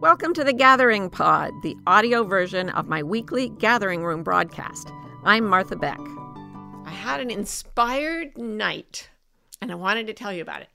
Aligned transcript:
Welcome 0.00 0.32
to 0.32 0.44
the 0.44 0.54
Gathering 0.54 1.10
Pod, 1.10 1.52
the 1.62 1.76
audio 1.86 2.24
version 2.24 2.70
of 2.70 2.88
my 2.88 3.02
weekly 3.02 3.50
Gathering 3.50 4.02
Room 4.02 4.22
broadcast. 4.22 4.90
I'm 5.24 5.44
Martha 5.44 5.76
Beck. 5.76 6.00
I 6.86 6.90
had 6.90 7.20
an 7.20 7.30
inspired 7.30 8.38
night, 8.38 9.10
and 9.60 9.70
I 9.70 9.74
wanted 9.74 10.06
to 10.06 10.14
tell 10.14 10.32
you 10.32 10.40
about 10.40 10.62
it. 10.62 10.70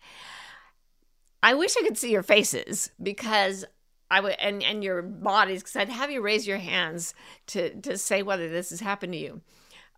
I 1.41 1.55
wish 1.55 1.75
I 1.75 1.81
could 1.81 1.97
see 1.97 2.11
your 2.11 2.21
faces 2.21 2.91
because 3.01 3.65
I 4.11 4.19
would, 4.19 4.35
and, 4.37 4.61
and 4.61 4.83
your 4.83 5.01
bodies, 5.01 5.63
because 5.63 5.75
I'd 5.75 5.89
have 5.89 6.11
you 6.11 6.21
raise 6.21 6.45
your 6.45 6.59
hands 6.59 7.15
to, 7.47 7.73
to 7.81 7.97
say 7.97 8.21
whether 8.21 8.47
this 8.47 8.69
has 8.69 8.79
happened 8.79 9.13
to 9.13 9.19
you. 9.19 9.41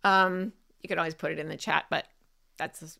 Um, 0.04 0.54
you 0.80 0.88
could 0.88 0.96
always 0.96 1.14
put 1.14 1.32
it 1.32 1.38
in 1.38 1.50
the 1.50 1.58
chat, 1.58 1.84
but 1.90 2.06
that's, 2.56 2.98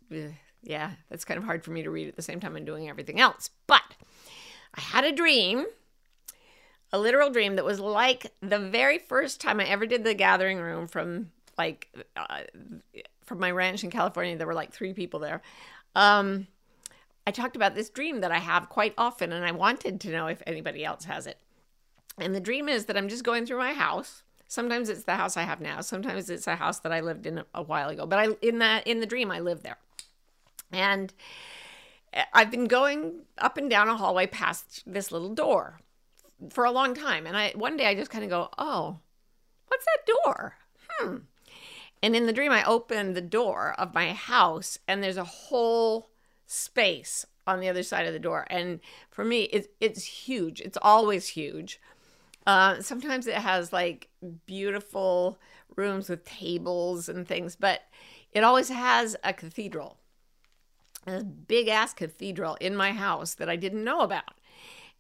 yeah, 0.63 0.91
that's 1.09 1.25
kind 1.25 1.39
of 1.39 1.45
hard 1.45 1.65
for 1.65 1.71
me 1.71 1.85
to 1.85 1.91
read 1.91 2.09
at 2.09 2.17
the 2.17 2.23
same 2.23 2.39
time 2.39 2.55
I'm 2.55 2.67
doing 2.67 2.87
everything 2.87 3.19
else. 3.19 3.49
But 3.67 3.95
I 4.75 4.83
had 4.83 5.05
a 5.05 5.13
dream 5.13 5.65
a 6.93 6.99
literal 6.99 7.31
dream 7.31 7.57
that 7.57 7.65
was 7.65 7.81
like 7.81 8.33
the 8.41 8.59
very 8.59 8.99
first 8.99 9.41
time 9.41 9.61
I 9.61 9.65
ever 9.65 9.87
did 9.87 10.05
the 10.05 10.15
gathering 10.15 10.59
room 10.59 10.87
from 10.87 11.31
like 11.57 11.89
uh, 12.17 12.41
from 13.25 13.41
my 13.41 13.51
ranch 13.51 13.85
in 13.85 13.91
California. 13.91 14.37
There 14.37 14.47
were 14.47 14.55
like 14.55 14.73
three 14.73 14.95
people 14.95 15.21
there. 15.21 15.43
Um, 15.95 16.47
I 17.27 17.31
talked 17.31 17.57
about 17.57 17.75
this 17.75 17.91
dream 17.91 18.23
that 18.23 18.33
I 18.33 18.39
have 18.39 18.71
quite 18.71 18.95
often, 18.97 19.33
and 19.33 19.45
I 19.45 19.53
wanted 19.53 20.01
to 20.01 20.11
know 20.11 20.29
if 20.29 20.43
anybody 20.47 20.85
else 20.85 21.05
has 21.05 21.27
it. 21.27 21.39
And 22.19 22.35
the 22.35 22.41
dream 22.41 22.69
is 22.69 22.87
that 22.87 22.97
I'm 22.97 23.09
just 23.09 23.25
going 23.25 23.45
through 23.45 23.59
my 23.59 23.75
house. 23.75 24.23
Sometimes 24.49 24.89
it's 24.89 25.03
the 25.03 25.17
house 25.17 25.37
I 25.37 25.43
have 25.43 25.61
now. 25.61 25.83
Sometimes 25.83 26.31
it's 26.31 26.47
a 26.47 26.57
house 26.57 26.81
that 26.81 26.93
I 26.93 27.01
lived 27.01 27.27
in 27.27 27.43
a 27.55 27.63
while 27.63 27.91
ago. 27.91 28.07
But 28.07 28.19
I 28.19 28.29
in 28.41 28.61
that 28.61 28.87
in 28.87 29.01
the 29.01 29.07
dream 29.07 29.31
I 29.31 29.41
live 29.41 29.63
there, 29.63 29.77
and 30.73 31.13
I've 32.33 32.51
been 32.51 32.65
going 32.65 33.25
up 33.37 33.59
and 33.59 33.69
down 33.69 33.89
a 33.89 33.97
hallway 33.97 34.27
past 34.27 34.83
this 34.87 35.13
little 35.13 35.35
door 35.35 35.81
for 36.51 36.65
a 36.65 36.71
long 36.71 36.95
time. 36.95 37.27
And 37.27 37.37
I 37.37 37.53
one 37.55 37.77
day 37.77 37.87
I 37.87 37.95
just 37.95 38.11
kind 38.11 38.25
of 38.25 38.31
go, 38.31 38.49
"Oh, 38.59 39.01
what's 39.69 39.85
that 39.85 40.13
door?" 40.25 40.57
Hmm. 40.89 41.17
And 42.03 42.15
in 42.15 42.27
the 42.27 42.33
dream 42.33 42.53
I 42.53 42.65
open 42.65 43.15
the 43.15 43.21
door 43.21 43.75
of 43.79 43.95
my 43.95 44.13
house 44.13 44.79
and 44.87 45.03
there's 45.03 45.17
a 45.17 45.25
whole 45.25 46.11
space 46.47 47.27
on 47.47 47.61
the 47.61 47.69
other 47.69 47.83
side 47.83 48.07
of 48.07 48.13
the 48.13 48.19
door. 48.19 48.47
And 48.51 48.81
for 49.11 49.25
me, 49.25 49.45
it's 49.45 49.69
it's 49.81 50.05
huge. 50.05 50.61
It's 50.61 50.79
always 50.81 51.29
huge. 51.29 51.81
Uh, 52.47 52.81
sometimes 52.81 53.27
it 53.27 53.35
has 53.35 53.73
like 53.73 54.09
beautiful 54.47 55.39
rooms 55.77 56.09
with 56.09 56.25
tables 56.25 57.09
and 57.09 57.27
things, 57.27 57.57
but 57.57 57.83
it 58.33 58.43
always 58.45 58.69
has 58.69 59.17
a 59.23 59.33
cathedral, 59.33 59.99
a 61.07 61.23
big 61.23 61.69
ass 61.69 61.93
cathedral 61.93 62.57
in 62.61 62.75
my 62.75 62.93
house 62.93 63.35
that 63.35 63.51
I 63.51 63.57
didn't 63.57 63.85
know 63.85 64.01
about. 64.01 64.38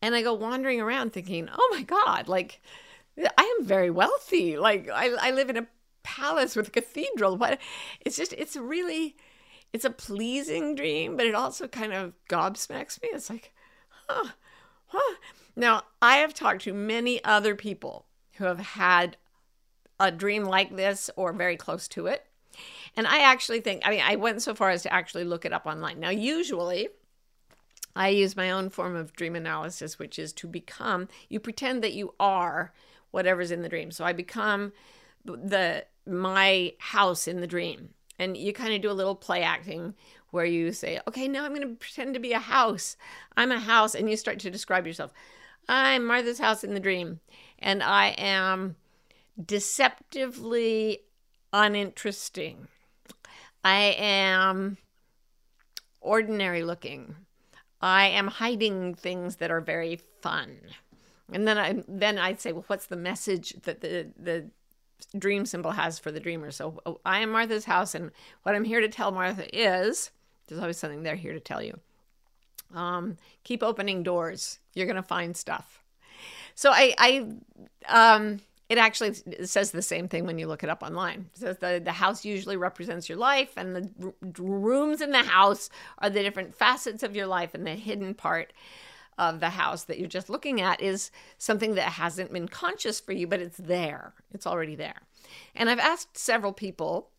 And 0.00 0.14
I 0.14 0.22
go 0.22 0.32
wandering 0.34 0.80
around 0.80 1.12
thinking, 1.12 1.48
oh 1.52 1.68
my 1.72 1.82
God, 1.82 2.28
like 2.28 2.60
I 3.18 3.56
am 3.58 3.66
very 3.66 3.90
wealthy. 3.90 4.56
Like 4.56 4.88
I, 4.92 5.10
I 5.20 5.30
live 5.32 5.50
in 5.50 5.56
a 5.56 5.66
palace 6.02 6.56
with 6.56 6.68
a 6.68 6.70
cathedral. 6.70 7.36
But 7.36 7.58
it's 8.00 8.16
just, 8.16 8.32
it's 8.34 8.56
really, 8.56 9.16
it's 9.72 9.84
a 9.84 9.90
pleasing 9.90 10.74
dream, 10.74 11.16
but 11.16 11.26
it 11.26 11.34
also 11.34 11.66
kind 11.66 11.92
of 11.92 12.14
gobsmacks 12.28 13.02
me. 13.02 13.08
It's 13.12 13.28
like, 13.28 13.52
huh, 14.08 14.30
huh. 14.86 15.16
Now, 15.56 15.82
I 16.00 16.18
have 16.18 16.34
talked 16.34 16.62
to 16.62 16.72
many 16.72 17.22
other 17.24 17.54
people 17.56 18.06
who 18.34 18.44
have 18.44 18.60
had 18.60 19.16
a 19.98 20.12
dream 20.12 20.44
like 20.44 20.76
this 20.76 21.10
or 21.16 21.32
very 21.32 21.56
close 21.56 21.88
to 21.88 22.06
it. 22.06 22.24
And 22.96 23.06
I 23.06 23.20
actually 23.20 23.60
think, 23.60 23.82
I 23.84 23.90
mean, 23.90 24.02
I 24.04 24.16
went 24.16 24.42
so 24.42 24.54
far 24.54 24.70
as 24.70 24.82
to 24.84 24.92
actually 24.92 25.24
look 25.24 25.44
it 25.44 25.52
up 25.52 25.66
online. 25.66 26.00
Now, 26.00 26.10
usually, 26.10 26.88
I 27.98 28.10
use 28.10 28.36
my 28.36 28.52
own 28.52 28.70
form 28.70 28.94
of 28.94 29.12
dream 29.12 29.34
analysis, 29.34 29.98
which 29.98 30.20
is 30.20 30.32
to 30.34 30.46
become, 30.46 31.08
you 31.28 31.40
pretend 31.40 31.82
that 31.82 31.94
you 31.94 32.14
are 32.20 32.72
whatever's 33.10 33.50
in 33.50 33.62
the 33.62 33.68
dream. 33.68 33.90
So 33.90 34.04
I 34.04 34.12
become 34.12 34.72
the 35.24 35.84
my 36.06 36.74
house 36.78 37.26
in 37.26 37.40
the 37.40 37.46
dream. 37.48 37.88
And 38.16 38.36
you 38.36 38.52
kind 38.52 38.72
of 38.72 38.82
do 38.82 38.90
a 38.90 38.92
little 38.92 39.16
play 39.16 39.42
acting 39.42 39.94
where 40.30 40.44
you 40.44 40.70
say, 40.72 41.00
okay, 41.08 41.26
now 41.26 41.44
I'm 41.44 41.54
going 41.54 41.68
to 41.68 41.74
pretend 41.74 42.14
to 42.14 42.20
be 42.20 42.32
a 42.32 42.38
house. 42.38 42.96
I'm 43.36 43.50
a 43.50 43.58
house. 43.58 43.96
And 43.96 44.08
you 44.08 44.16
start 44.16 44.38
to 44.40 44.50
describe 44.50 44.86
yourself. 44.86 45.12
I'm 45.68 46.06
Martha's 46.06 46.38
house 46.38 46.62
in 46.62 46.74
the 46.74 46.80
dream. 46.80 47.18
And 47.58 47.82
I 47.82 48.10
am 48.10 48.76
deceptively 49.44 51.00
uninteresting. 51.52 52.68
I 53.64 53.96
am 53.98 54.78
ordinary 56.00 56.62
looking. 56.62 57.16
I 57.80 58.08
am 58.08 58.26
hiding 58.28 58.94
things 58.94 59.36
that 59.36 59.50
are 59.50 59.60
very 59.60 60.00
fun. 60.20 60.58
And 61.32 61.46
then 61.46 61.58
I 61.58 61.82
then 61.86 62.18
I'd 62.18 62.40
say, 62.40 62.52
well, 62.52 62.64
what's 62.66 62.86
the 62.86 62.96
message 62.96 63.54
that 63.62 63.80
the 63.80 64.08
the 64.18 64.50
dream 65.16 65.46
symbol 65.46 65.72
has 65.72 65.98
for 65.98 66.10
the 66.10 66.20
dreamer? 66.20 66.50
So 66.50 66.80
oh, 66.86 67.00
I 67.04 67.20
am 67.20 67.30
Martha's 67.30 67.66
house, 67.66 67.94
and 67.94 68.10
what 68.42 68.54
I'm 68.54 68.64
here 68.64 68.80
to 68.80 68.88
tell 68.88 69.12
Martha 69.12 69.46
is 69.56 70.10
there's 70.46 70.60
always 70.60 70.78
something 70.78 71.02
they're 71.02 71.16
here 71.16 71.34
to 71.34 71.40
tell 71.40 71.62
you. 71.62 71.78
Um, 72.74 73.16
keep 73.44 73.62
opening 73.62 74.02
doors. 74.02 74.58
You're 74.74 74.86
gonna 74.86 75.02
find 75.02 75.36
stuff. 75.36 75.82
So 76.54 76.70
I 76.72 76.94
I 76.98 78.16
um 78.16 78.40
it 78.68 78.78
actually 78.78 79.14
says 79.44 79.70
the 79.70 79.82
same 79.82 80.08
thing 80.08 80.26
when 80.26 80.38
you 80.38 80.46
look 80.46 80.62
it 80.62 80.68
up 80.68 80.82
online. 80.82 81.30
It 81.34 81.38
says 81.38 81.58
the, 81.58 81.80
the 81.82 81.92
house 81.92 82.24
usually 82.24 82.56
represents 82.56 83.08
your 83.08 83.18
life, 83.18 83.52
and 83.56 83.74
the 83.74 84.12
rooms 84.42 85.00
in 85.00 85.10
the 85.10 85.22
house 85.22 85.70
are 85.98 86.10
the 86.10 86.22
different 86.22 86.54
facets 86.54 87.02
of 87.02 87.16
your 87.16 87.26
life, 87.26 87.54
and 87.54 87.66
the 87.66 87.74
hidden 87.74 88.14
part 88.14 88.52
of 89.16 89.40
the 89.40 89.50
house 89.50 89.84
that 89.84 89.98
you're 89.98 90.06
just 90.06 90.30
looking 90.30 90.60
at 90.60 90.80
is 90.80 91.10
something 91.38 91.74
that 91.74 91.92
hasn't 91.92 92.32
been 92.32 92.46
conscious 92.46 93.00
for 93.00 93.12
you, 93.12 93.26
but 93.26 93.40
it's 93.40 93.56
there. 93.56 94.12
It's 94.32 94.46
already 94.46 94.76
there. 94.76 95.02
And 95.54 95.68
I've 95.68 95.80
asked 95.80 96.16
several 96.16 96.52
people 96.52 97.10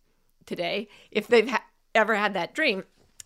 today 0.45 0.87
if 1.11 1.27
they've 1.27 1.49
ha- 1.49 1.65
ever 1.93 2.15
had 2.15 2.33
that 2.35 2.53
dream, 2.53 2.83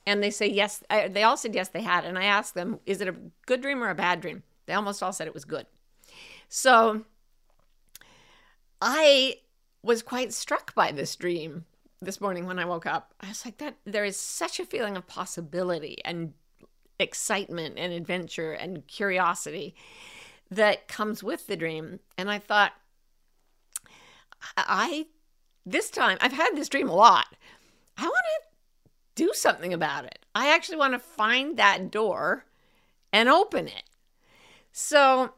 and 0.07 0.23
they 0.23 0.31
say 0.31 0.47
yes. 0.47 0.83
I, 0.89 1.07
they 1.07 1.23
all 1.23 1.37
said 1.37 1.53
yes, 1.53 1.69
they 1.69 1.81
had. 1.81 2.03
And 2.03 2.17
I 2.17 2.23
asked 2.23 2.55
them, 2.55 2.79
is 2.85 2.99
it 2.99 3.07
a 3.07 3.15
good 3.45 3.61
dream 3.61 3.83
or 3.83 3.89
a 3.89 3.95
bad 3.95 4.21
dream? 4.21 4.43
They 4.65 4.73
almost 4.73 5.03
all 5.03 5.13
said 5.13 5.27
it 5.27 5.33
was 5.33 5.45
good. 5.45 5.65
So 6.49 7.05
I 8.85 9.37
was 9.81 10.03
quite 10.03 10.33
struck 10.33 10.75
by 10.75 10.91
this 10.91 11.15
dream 11.15 11.63
this 12.01 12.19
morning 12.19 12.45
when 12.45 12.59
I 12.59 12.65
woke 12.65 12.85
up. 12.85 13.13
I 13.21 13.29
was 13.29 13.45
like, 13.45 13.57
that 13.59 13.77
there 13.85 14.03
is 14.03 14.19
such 14.19 14.59
a 14.59 14.65
feeling 14.65 14.97
of 14.97 15.07
possibility 15.07 15.99
and 16.03 16.33
excitement 16.99 17.75
and 17.77 17.93
adventure 17.93 18.51
and 18.51 18.85
curiosity 18.85 19.73
that 20.51 20.89
comes 20.89 21.23
with 21.23 21.47
the 21.47 21.55
dream. 21.55 22.01
And 22.17 22.29
I 22.29 22.39
thought, 22.39 22.73
I, 24.57 25.05
this 25.65 25.89
time, 25.89 26.17
I've 26.19 26.33
had 26.33 26.57
this 26.57 26.67
dream 26.67 26.89
a 26.89 26.95
lot. 26.95 27.27
I 27.97 28.03
want 28.03 28.15
to 28.41 28.91
do 29.15 29.31
something 29.33 29.73
about 29.73 30.03
it. 30.03 30.25
I 30.35 30.53
actually 30.53 30.77
want 30.79 30.91
to 30.91 30.99
find 30.99 31.55
that 31.55 31.89
door 31.89 32.43
and 33.13 33.29
open 33.29 33.69
it. 33.69 33.83
So 34.73 35.35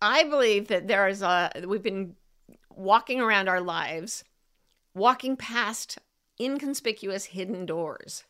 I 0.00 0.24
believe 0.24 0.68
that 0.68 0.88
there 0.88 1.08
is 1.08 1.20
a, 1.20 1.50
we've 1.66 1.82
been 1.82 2.16
walking 2.76 3.20
around 3.20 3.48
our 3.48 3.60
lives, 3.60 4.24
walking 4.94 5.36
past 5.36 5.98
inconspicuous 6.40 7.26
hidden 7.26 7.66
doors 7.66 8.24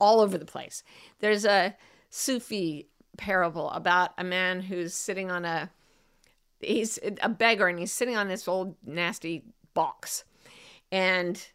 all 0.00 0.20
over 0.20 0.36
the 0.36 0.44
place. 0.44 0.82
There's 1.20 1.44
a 1.44 1.76
Sufi 2.10 2.88
parable 3.16 3.70
about 3.70 4.12
a 4.18 4.24
man 4.24 4.60
who's 4.60 4.94
sitting 4.94 5.30
on 5.30 5.44
a 5.44 5.70
he's 6.60 6.98
a 7.22 7.28
beggar 7.28 7.68
and 7.68 7.78
he's 7.78 7.92
sitting 7.92 8.16
on 8.16 8.28
this 8.28 8.48
old 8.48 8.74
nasty 8.84 9.42
box 9.74 10.24
and 10.90 11.48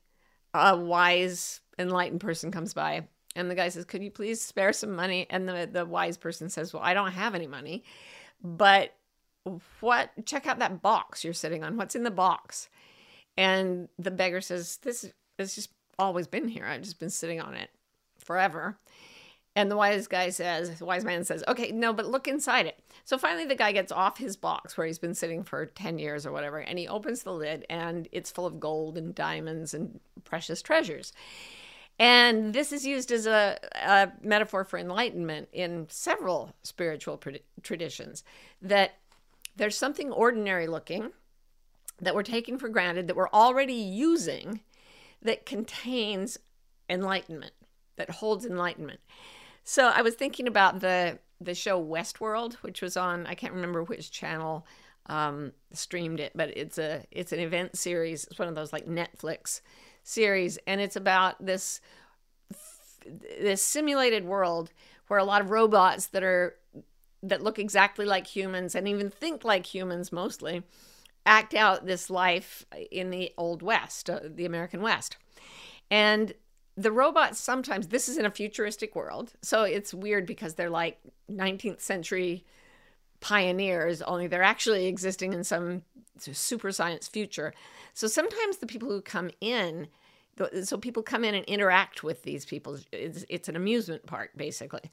a 0.53 0.77
wise 0.77 1.61
enlightened 1.77 2.21
person 2.21 2.51
comes 2.51 2.73
by 2.73 3.05
and 3.35 3.49
the 3.49 3.55
guy 3.55 3.69
says 3.69 3.85
could 3.85 4.03
you 4.03 4.11
please 4.11 4.41
spare 4.41 4.71
some 4.71 4.95
money 4.95 5.27
and 5.29 5.47
the 5.47 5.67
the 5.71 5.85
wise 5.85 6.17
person 6.17 6.49
says 6.49 6.73
well 6.73 6.83
I 6.83 6.93
don't 6.93 7.11
have 7.11 7.35
any 7.35 7.47
money 7.47 7.83
but 8.43 8.93
what 9.79 10.11
check 10.25 10.47
out 10.47 10.59
that 10.59 10.81
box 10.81 11.23
you're 11.23 11.33
sitting 11.33 11.63
on. 11.63 11.77
What's 11.77 11.95
in 11.95 12.03
the 12.03 12.11
box? 12.11 12.69
And 13.37 13.89
the 13.97 14.11
beggar 14.11 14.41
says 14.41 14.77
this 14.77 15.11
has 15.37 15.55
just 15.55 15.69
always 15.97 16.27
been 16.27 16.47
here. 16.47 16.65
I've 16.65 16.81
just 16.81 16.99
been 16.99 17.09
sitting 17.09 17.41
on 17.41 17.53
it 17.53 17.69
forever. 18.17 18.77
And 19.55 19.69
the 19.69 19.75
wise 19.75 20.07
guy 20.07 20.29
says 20.29 20.79
the 20.79 20.85
wise 20.85 21.03
man 21.03 21.23
says 21.23 21.43
okay 21.47 21.71
no 21.71 21.91
but 21.91 22.05
look 22.05 22.27
inside 22.27 22.65
it. 22.65 22.79
So 23.03 23.17
finally 23.17 23.45
the 23.45 23.55
guy 23.55 23.71
gets 23.71 23.91
off 23.91 24.17
his 24.17 24.37
box 24.37 24.77
where 24.77 24.87
he's 24.87 24.99
been 24.99 25.15
sitting 25.15 25.43
for 25.43 25.65
10 25.65 25.99
years 25.99 26.25
or 26.25 26.31
whatever 26.31 26.59
and 26.59 26.77
he 26.77 26.87
opens 26.87 27.23
the 27.23 27.33
lid 27.33 27.65
and 27.69 28.07
it's 28.11 28.31
full 28.31 28.45
of 28.45 28.59
gold 28.59 28.97
and 28.97 29.13
diamonds 29.15 29.73
and 29.73 29.99
precious 30.23 30.61
treasures. 30.61 31.11
And 31.99 32.53
this 32.53 32.71
is 32.71 32.85
used 32.85 33.11
as 33.11 33.27
a, 33.27 33.59
a 33.75 34.11
metaphor 34.21 34.63
for 34.63 34.79
enlightenment 34.79 35.49
in 35.51 35.87
several 35.89 36.55
spiritual 36.63 37.21
traditions 37.61 38.23
that 38.61 38.93
there's 39.59 39.77
something 39.77 40.11
ordinary 40.11 40.67
looking 40.67 41.11
that 42.01 42.15
we're 42.15 42.23
taking 42.23 42.57
for 42.57 42.69
granted 42.69 43.07
that 43.07 43.15
we're 43.15 43.29
already 43.29 43.73
using 43.73 44.61
that 45.21 45.45
contains 45.45 46.37
enlightenment, 46.89 47.53
that 47.97 48.09
holds 48.09 48.45
enlightenment. 48.45 49.01
So 49.63 49.89
I 49.89 50.01
was 50.01 50.15
thinking 50.15 50.47
about 50.47 50.79
the 50.79 51.19
the 51.41 51.53
show 51.53 51.81
Westworld, 51.81 52.55
which 52.55 52.81
was 52.81 52.97
on 52.97 53.27
I 53.27 53.35
can't 53.35 53.53
remember 53.53 53.83
which 53.83 54.11
channel 54.11 54.65
um, 55.07 55.51
streamed 55.73 56.19
it, 56.19 56.31
but 56.33 56.55
it's 56.57 56.77
a 56.77 57.03
it's 57.11 57.33
an 57.33 57.39
event 57.39 57.77
series. 57.77 58.25
It's 58.25 58.39
one 58.39 58.47
of 58.47 58.55
those 58.55 58.73
like 58.73 58.87
Netflix 58.87 59.61
series, 60.03 60.57
and 60.65 60.79
it's 60.79 60.95
about 60.95 61.45
this 61.45 61.81
this 63.05 63.61
simulated 63.61 64.23
world 64.25 64.71
where 65.07 65.19
a 65.19 65.23
lot 65.23 65.41
of 65.41 65.49
robots 65.49 66.07
that 66.07 66.23
are 66.23 66.55
that 67.21 67.41
look 67.41 67.59
exactly 67.59 68.05
like 68.05 68.27
humans 68.27 68.75
and 68.75 68.87
even 68.87 69.09
think 69.09 69.43
like 69.43 69.65
humans 69.65 70.11
mostly 70.11 70.63
act 71.25 71.53
out 71.53 71.85
this 71.85 72.09
life 72.09 72.65
in 72.91 73.09
the 73.09 73.31
old 73.37 73.61
west 73.61 74.09
uh, 74.09 74.19
the 74.23 74.45
american 74.45 74.81
west. 74.81 75.17
And 75.91 76.33
the 76.77 76.91
robots 76.91 77.39
sometimes 77.39 77.87
this 77.87 78.07
is 78.07 78.17
in 78.17 78.25
a 78.25 78.31
futuristic 78.31 78.95
world 78.95 79.33
so 79.41 79.63
it's 79.63 79.93
weird 79.93 80.25
because 80.25 80.53
they're 80.53 80.69
like 80.69 80.99
19th 81.29 81.81
century 81.81 82.45
pioneers 83.19 84.01
only 84.03 84.27
they're 84.27 84.41
actually 84.43 84.85
existing 84.87 85.33
in 85.33 85.43
some 85.43 85.83
super 86.21 86.71
science 86.71 87.07
future. 87.07 87.53
So 87.93 88.07
sometimes 88.07 88.57
the 88.57 88.67
people 88.67 88.89
who 88.89 89.01
come 89.01 89.31
in 89.41 89.87
so 90.63 90.77
people 90.77 91.03
come 91.03 91.25
in 91.25 91.35
and 91.35 91.43
interact 91.45 92.01
with 92.01 92.23
these 92.23 92.45
people. 92.45 92.77
It's, 92.93 93.25
it's 93.27 93.49
an 93.49 93.57
amusement 93.57 94.05
park 94.05 94.31
basically 94.37 94.89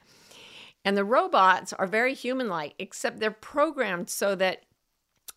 and 0.87 0.97
the 0.97 1.05
robots 1.05 1.73
are 1.73 1.87
very 1.87 2.15
human 2.15 2.49
like 2.49 2.75
except 2.79 3.19
they're 3.19 3.31
programmed 3.33 4.09
so 4.09 4.37
that 4.37 4.63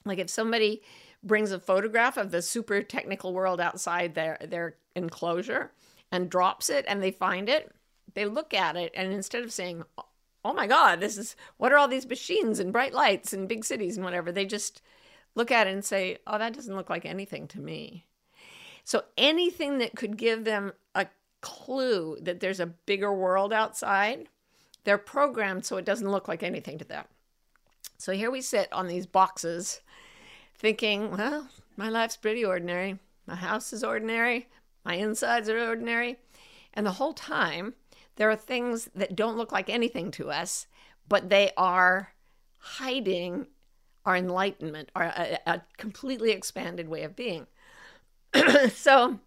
like 0.06 0.20
if 0.20 0.30
somebody 0.30 0.82
brings 1.24 1.52
a 1.52 1.60
photograph 1.60 2.16
of 2.16 2.32
the 2.32 2.42
super 2.42 2.82
technical 2.84 3.34
world 3.34 3.60
outside 3.60 4.14
their 4.14 4.38
their 4.48 4.76
enclosure 4.96 5.72
and 6.12 6.30
drops 6.30 6.70
it 6.70 6.86
and 6.88 7.04
they 7.04 7.12
find 7.12 7.50
it, 7.50 7.72
they 8.14 8.26
look 8.26 8.54
at 8.54 8.76
it 8.78 8.92
and 8.96 9.12
instead 9.12 9.44
of 9.44 9.52
saying, 9.52 9.84
"Oh 10.46 10.54
my 10.54 10.68
god, 10.68 11.00
this 11.00 11.18
is 11.18 11.36
what 11.58 11.72
are 11.74 11.78
all 11.78 11.88
these 11.88 12.08
machines 12.08 12.60
and 12.60 12.72
bright 12.72 12.94
lights 12.94 13.34
and 13.34 13.50
big 13.50 13.66
cities 13.66 13.98
and 13.98 14.06
whatever," 14.06 14.32
they 14.32 14.46
just 14.46 14.82
look 15.36 15.52
at 15.52 15.68
it 15.68 15.74
and 15.74 15.84
say, 15.84 16.20
"Oh, 16.28 16.38
that 16.38 16.54
doesn't 16.54 16.76
look 16.76 16.90
like 16.90 17.06
anything 17.06 17.48
to 17.50 17.60
me." 17.60 18.06
So 18.84 19.04
anything 19.18 19.80
that 19.80 19.96
could 19.96 20.16
give 20.18 20.46
them 20.46 20.74
a 20.96 21.08
clue 21.42 22.18
that 22.22 22.40
there's 22.40 22.60
a 22.60 22.66
bigger 22.68 23.14
world 23.14 23.52
outside, 23.52 24.30
they're 24.84 24.98
programmed 24.98 25.66
so 25.66 25.78
it 25.78 25.86
doesn't 25.86 26.10
look 26.10 26.28
like 26.28 26.44
anything 26.44 26.78
to 26.78 26.86
them. 26.86 27.06
So 27.98 28.14
here 28.14 28.32
we 28.32 28.42
sit 28.42 28.72
on 28.72 28.88
these 28.88 29.06
boxes 29.06 29.82
thinking, 30.58 31.12
well, 31.12 31.50
my 31.76 31.90
life's 31.90 32.18
pretty 32.18 32.46
ordinary. 32.46 33.00
My 33.26 33.36
house 33.36 33.74
is 33.74 33.84
ordinary. 33.84 34.48
My 34.86 34.96
insides 34.96 35.50
are 35.50 35.68
ordinary. 35.68 36.18
And 36.74 36.86
the 36.86 36.94
whole 36.94 37.14
time, 37.14 37.74
there 38.16 38.30
are 38.30 38.36
things 38.36 38.90
that 38.96 39.16
don't 39.16 39.38
look 39.38 39.52
like 39.52 39.70
anything 39.70 40.12
to 40.12 40.32
us, 40.32 40.68
but 41.08 41.30
they 41.30 41.52
are 41.58 42.14
hiding 42.58 43.48
our 44.06 44.16
enlightenment, 44.16 44.90
our 44.96 45.06
a, 45.06 45.40
a 45.46 45.62
completely 45.78 46.32
expanded 46.32 46.88
way 46.88 47.04
of 47.04 47.16
being. 47.16 47.48
so, 48.74 49.20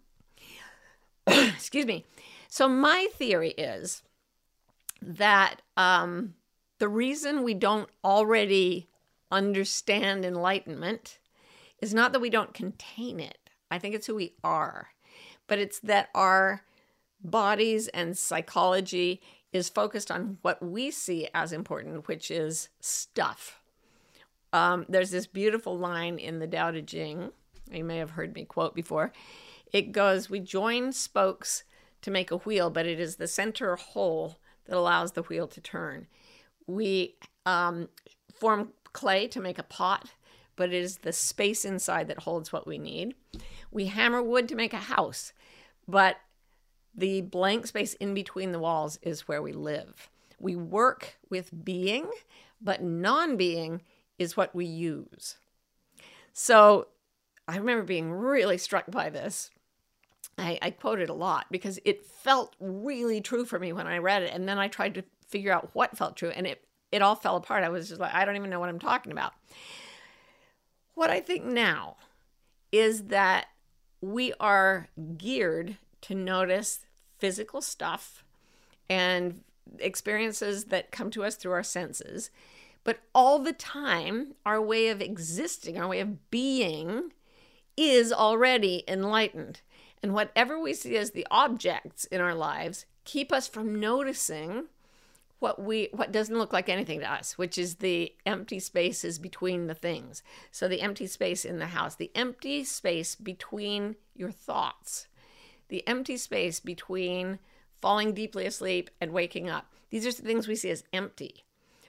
excuse 1.26 1.86
me. 1.86 2.04
So, 2.48 2.68
my 2.68 3.08
theory 3.14 3.50
is 3.50 4.02
that 5.02 5.62
um, 5.76 6.34
the 6.78 6.88
reason 6.88 7.42
we 7.42 7.54
don't 7.54 7.88
already 8.04 8.88
understand 9.30 10.24
enlightenment 10.24 11.18
is 11.80 11.94
not 11.94 12.12
that 12.12 12.20
we 12.20 12.30
don't 12.30 12.54
contain 12.54 13.20
it. 13.20 13.38
I 13.70 13.78
think 13.78 13.94
it's 13.94 14.06
who 14.06 14.14
we 14.14 14.34
are 14.44 14.88
but 15.52 15.58
it's 15.58 15.80
that 15.80 16.08
our 16.14 16.62
bodies 17.22 17.88
and 17.88 18.16
psychology 18.16 19.20
is 19.52 19.68
focused 19.68 20.10
on 20.10 20.38
what 20.40 20.62
we 20.62 20.90
see 20.90 21.28
as 21.34 21.52
important, 21.52 22.08
which 22.08 22.30
is 22.30 22.70
stuff. 22.80 23.60
Um, 24.54 24.86
there's 24.88 25.10
this 25.10 25.26
beautiful 25.26 25.76
line 25.76 26.18
in 26.18 26.38
the 26.38 26.46
Tao 26.46 26.70
Te 26.70 26.80
Ching. 26.80 27.32
You 27.70 27.84
may 27.84 27.98
have 27.98 28.12
heard 28.12 28.34
me 28.34 28.46
quote 28.46 28.74
before. 28.74 29.12
It 29.72 29.92
goes, 29.92 30.30
We 30.30 30.40
join 30.40 30.92
spokes 30.92 31.64
to 32.00 32.10
make 32.10 32.30
a 32.30 32.38
wheel, 32.38 32.70
but 32.70 32.86
it 32.86 32.98
is 32.98 33.16
the 33.16 33.28
center 33.28 33.76
hole 33.76 34.38
that 34.66 34.76
allows 34.76 35.12
the 35.12 35.22
wheel 35.22 35.46
to 35.48 35.60
turn. 35.60 36.06
We 36.66 37.16
um, 37.46 37.88
form 38.32 38.72
clay 38.92 39.26
to 39.28 39.40
make 39.40 39.58
a 39.58 39.64
pot, 39.64 40.10
but 40.56 40.68
it 40.68 40.74
is 40.74 40.98
the 40.98 41.12
space 41.12 41.64
inside 41.64 42.08
that 42.08 42.20
holds 42.20 42.52
what 42.52 42.66
we 42.66 42.78
need. 42.78 43.14
We 43.70 43.86
hammer 43.86 44.22
wood 44.22 44.48
to 44.48 44.54
make 44.54 44.72
a 44.72 44.78
house, 44.78 45.32
but 45.88 46.16
the 46.94 47.22
blank 47.22 47.66
space 47.66 47.94
in 47.94 48.14
between 48.14 48.52
the 48.52 48.58
walls 48.58 48.98
is 49.02 49.26
where 49.26 49.42
we 49.42 49.52
live. 49.52 50.10
We 50.38 50.56
work 50.56 51.16
with 51.30 51.64
being, 51.64 52.10
but 52.60 52.82
non 52.82 53.36
being 53.36 53.82
is 54.18 54.36
what 54.36 54.54
we 54.54 54.66
use. 54.66 55.36
So 56.32 56.88
I 57.48 57.56
remember 57.56 57.84
being 57.84 58.12
really 58.12 58.58
struck 58.58 58.90
by 58.90 59.10
this. 59.10 59.50
I, 60.38 60.58
I 60.62 60.70
quote 60.70 60.98
it 60.98 61.10
a 61.10 61.14
lot 61.14 61.46
because 61.50 61.78
it 61.84 62.06
felt 62.06 62.56
really 62.58 63.20
true 63.20 63.44
for 63.44 63.58
me 63.58 63.72
when 63.72 63.86
I 63.86 63.98
read 63.98 64.22
it. 64.22 64.32
And 64.32 64.48
then 64.48 64.58
I 64.58 64.68
tried 64.68 64.94
to 64.94 65.04
figure 65.28 65.52
out 65.52 65.70
what 65.72 65.96
felt 65.96 66.16
true, 66.16 66.30
and 66.30 66.46
it, 66.46 66.64
it 66.90 67.02
all 67.02 67.14
fell 67.14 67.36
apart. 67.36 67.64
I 67.64 67.68
was 67.68 67.88
just 67.88 68.00
like, 68.00 68.14
I 68.14 68.24
don't 68.24 68.36
even 68.36 68.50
know 68.50 68.60
what 68.60 68.68
I'm 68.68 68.78
talking 68.78 69.12
about. 69.12 69.32
What 70.94 71.10
I 71.10 71.20
think 71.20 71.44
now 71.44 71.96
is 72.70 73.04
that 73.04 73.46
we 74.00 74.32
are 74.40 74.88
geared 75.16 75.76
to 76.02 76.14
notice 76.14 76.80
physical 77.18 77.60
stuff 77.60 78.24
and 78.90 79.42
experiences 79.78 80.64
that 80.64 80.90
come 80.90 81.10
to 81.10 81.24
us 81.24 81.36
through 81.36 81.52
our 81.52 81.62
senses. 81.62 82.30
But 82.84 82.98
all 83.14 83.38
the 83.38 83.52
time, 83.52 84.34
our 84.44 84.60
way 84.60 84.88
of 84.88 85.00
existing, 85.00 85.78
our 85.78 85.88
way 85.88 86.00
of 86.00 86.30
being, 86.30 87.12
is 87.76 88.12
already 88.12 88.82
enlightened. 88.88 89.60
And 90.02 90.14
whatever 90.14 90.58
we 90.58 90.74
see 90.74 90.96
as 90.96 91.12
the 91.12 91.26
objects 91.30 92.04
in 92.06 92.20
our 92.20 92.34
lives 92.34 92.86
keep 93.04 93.32
us 93.32 93.48
from 93.48 93.80
noticing 93.80 94.64
what 95.38 95.60
we 95.60 95.88
what 95.92 96.12
doesn't 96.12 96.38
look 96.38 96.52
like 96.52 96.68
anything 96.68 97.00
to 97.00 97.12
us 97.12 97.36
which 97.36 97.58
is 97.58 97.76
the 97.76 98.12
empty 98.24 98.60
spaces 98.60 99.18
between 99.18 99.66
the 99.66 99.74
things. 99.74 100.22
So 100.50 100.68
the 100.68 100.80
empty 100.80 101.06
space 101.06 101.44
in 101.44 101.58
the 101.58 101.66
house 101.66 101.96
the 101.96 102.10
empty 102.14 102.64
space 102.64 103.14
between 103.14 103.96
your 104.14 104.30
thoughts 104.30 105.08
the 105.68 105.86
empty 105.88 106.16
space 106.16 106.60
between 106.60 107.38
falling 107.80 108.12
deeply 108.12 108.46
asleep 108.46 108.90
and 109.00 109.10
waking 109.10 109.48
up. 109.50 109.72
These 109.90 110.06
are 110.06 110.12
the 110.12 110.22
things 110.22 110.46
we 110.46 110.54
see 110.54 110.70
as 110.70 110.84
empty. 110.92 111.44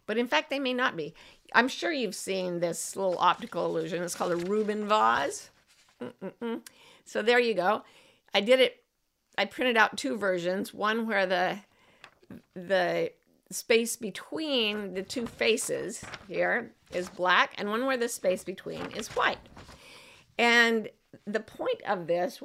But 0.06 0.18
in 0.18 0.28
fact 0.28 0.50
they 0.50 0.60
may 0.60 0.74
not 0.74 0.98
be. 0.98 1.14
I'm 1.54 1.68
sure 1.68 1.92
you've 1.92 2.16
seen 2.16 2.60
this 2.60 2.96
little 2.96 3.18
optical 3.20 3.66
illusion. 3.66 4.02
It's 4.02 4.16
called 4.16 4.32
a 4.32 4.38
rubin 4.38 4.88
vase. 4.88 5.50
Mm-mm-mm. 6.02 6.62
so 7.06 7.22
there 7.22 7.40
you 7.40 7.54
go 7.54 7.84
i 8.34 8.42
did 8.42 8.60
it 8.60 8.84
i 9.38 9.46
printed 9.46 9.78
out 9.78 9.98
two 9.98 10.18
versions 10.18 10.74
one 10.74 11.08
where 11.08 11.26
the 11.26 11.60
the 12.56 13.12
space 13.52 13.96
between 13.96 14.94
the 14.94 15.04
two 15.04 15.28
faces 15.28 16.04
here 16.28 16.72
is 16.92 17.10
black 17.10 17.54
and 17.58 17.70
one 17.70 17.86
where 17.86 17.98
the 17.98 18.10
space 18.10 18.44
between 18.44 18.86
is 18.92 19.10
white. 19.10 19.38
And 20.38 20.90
the 21.26 21.40
point 21.40 21.82
of 21.88 22.08
this, 22.08 22.42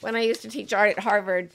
when 0.00 0.14
I 0.14 0.20
used 0.20 0.42
to 0.42 0.48
teach 0.48 0.72
art 0.72 0.90
at 0.90 0.98
Harvard, 1.00 1.52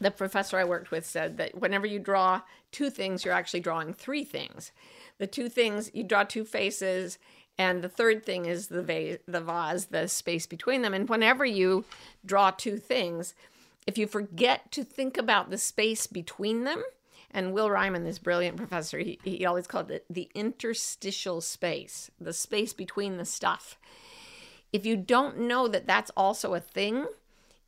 the 0.00 0.10
professor 0.10 0.56
I 0.58 0.64
worked 0.64 0.90
with 0.90 1.04
said 1.04 1.36
that 1.36 1.60
whenever 1.60 1.86
you 1.86 1.98
draw 1.98 2.40
two 2.72 2.88
things, 2.88 3.24
you're 3.24 3.34
actually 3.34 3.60
drawing 3.60 3.92
three 3.92 4.24
things. 4.24 4.72
The 5.18 5.26
two 5.26 5.50
things, 5.50 5.90
you 5.92 6.02
draw 6.02 6.24
two 6.24 6.44
faces, 6.44 7.18
and 7.60 7.82
the 7.82 7.90
third 7.90 8.24
thing 8.24 8.46
is 8.46 8.68
the 8.68 8.82
vase, 8.82 9.18
the 9.28 9.42
vase, 9.42 9.84
the 9.84 10.08
space 10.08 10.46
between 10.46 10.80
them. 10.80 10.94
And 10.94 11.06
whenever 11.10 11.44
you 11.44 11.84
draw 12.24 12.50
two 12.50 12.78
things, 12.78 13.34
if 13.86 13.98
you 13.98 14.06
forget 14.06 14.72
to 14.72 14.82
think 14.82 15.18
about 15.18 15.50
the 15.50 15.58
space 15.58 16.06
between 16.06 16.64
them, 16.64 16.82
and 17.30 17.52
Will 17.52 17.70
Ryman, 17.70 18.04
this 18.04 18.18
brilliant 18.18 18.56
professor, 18.56 18.98
he, 18.98 19.18
he 19.24 19.44
always 19.44 19.66
called 19.66 19.90
it 19.90 20.06
the 20.08 20.30
interstitial 20.34 21.42
space, 21.42 22.10
the 22.18 22.32
space 22.32 22.72
between 22.72 23.18
the 23.18 23.26
stuff. 23.26 23.76
If 24.72 24.86
you 24.86 24.96
don't 24.96 25.40
know 25.40 25.68
that 25.68 25.86
that's 25.86 26.10
also 26.16 26.54
a 26.54 26.60
thing, 26.60 27.04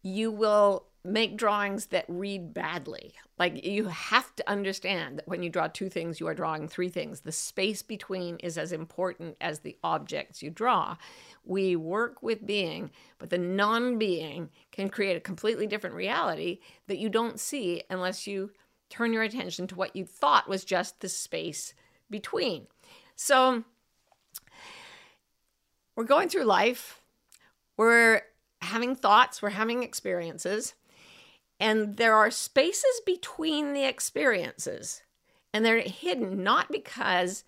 you 0.03 0.31
will 0.31 0.87
make 1.05 1.37
drawings 1.37 1.87
that 1.87 2.05
read 2.09 2.55
badly. 2.55 3.15
Like 3.39 3.65
you 3.65 3.87
have 3.87 4.35
to 4.37 4.49
understand 4.49 5.19
that 5.19 5.29
when 5.29 5.43
you 5.43 5.51
draw 5.51 5.67
two 5.67 5.89
things, 5.89 6.21
you 6.21 6.29
are 6.29 6.35
drawing 6.35 6.69
three 6.69 6.89
things. 6.89 7.21
The 7.21 7.33
space 7.33 7.83
between 7.83 8.37
is 8.37 8.57
as 8.57 8.73
important 8.73 9.37
as 9.41 9.61
the 9.61 9.77
objects 9.83 10.43
you 10.43 10.51
draw. 10.51 10.97
We 11.45 11.75
work 11.75 12.23
with 12.23 12.47
being, 12.47 12.91
but 13.19 13.31
the 13.31 13.39
non 13.39 13.99
being 13.99 14.51
can 14.71 14.89
create 14.89 15.17
a 15.17 15.21
completely 15.21 15.67
different 15.67 15.97
reality 15.97 16.61
that 16.87 16.99
you 16.99 17.09
don't 17.09 17.41
see 17.41 17.83
unless 17.91 18.27
you 18.27 18.53
turn 18.89 19.13
your 19.13 19.23
attention 19.23 19.67
to 19.67 19.75
what 19.75 19.97
you 19.97 20.05
thought 20.05 20.49
was 20.49 20.65
just 20.65 21.01
the 21.01 21.09
space 21.09 21.75
between. 22.11 22.69
So 23.17 23.65
we're 25.97 26.05
going 26.05 26.29
through 26.29 26.45
life, 26.45 27.03
we're 27.77 28.23
having 28.61 28.95
thoughts, 28.95 29.43
we're 29.43 29.51
having 29.51 29.83
experiences, 29.83 30.75
and 31.63 31.97
there 31.97 32.17
are 32.17 32.31
spaces 32.33 33.01
between 33.07 33.73
the 33.73 33.85
experiences. 33.85 35.03
And 35.55 35.65
they're 35.65 35.81
hidden 35.81 36.43
not 36.43 36.73
because 36.73 37.45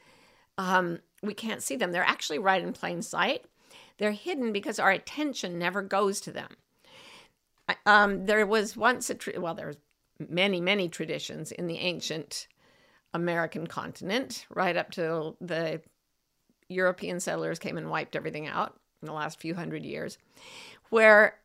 um, 0.57 1.01
we 1.21 1.35
can't 1.35 1.65
see 1.65 1.75
them, 1.75 1.91
they're 1.91 2.05
actually 2.05 2.39
right 2.39 2.63
in 2.63 2.73
plain 2.73 3.03
sight. 3.03 3.45
They're 3.99 4.13
hidden 4.13 4.53
because 4.53 4.79
our 4.79 4.93
attention 4.93 5.59
never 5.59 5.83
goes 5.83 6.21
to 6.23 6.31
them. 6.31 6.51
Um, 7.87 8.27
there 8.27 8.47
was 8.47 8.77
once 8.77 9.11
a, 9.11 9.17
tra- 9.17 9.41
well, 9.41 9.55
there's 9.55 9.79
many, 10.29 10.61
many 10.61 10.89
traditions 10.89 11.51
in 11.51 11.67
the 11.67 11.79
ancient 11.79 12.47
American 13.15 13.67
continent, 13.67 14.47
right 14.49 14.77
up 14.77 14.93
to 14.93 15.35
the 15.41 15.81
European 16.69 17.19
settlers 17.19 17.59
came 17.59 17.79
and 17.79 17.91
wiped 17.91 18.15
everything 18.15 18.47
out 18.47 18.79
in 19.03 19.07
the 19.07 19.13
last 19.13 19.41
few 19.41 19.57
hundred 19.57 19.85
years, 19.85 20.19
where 20.91 21.37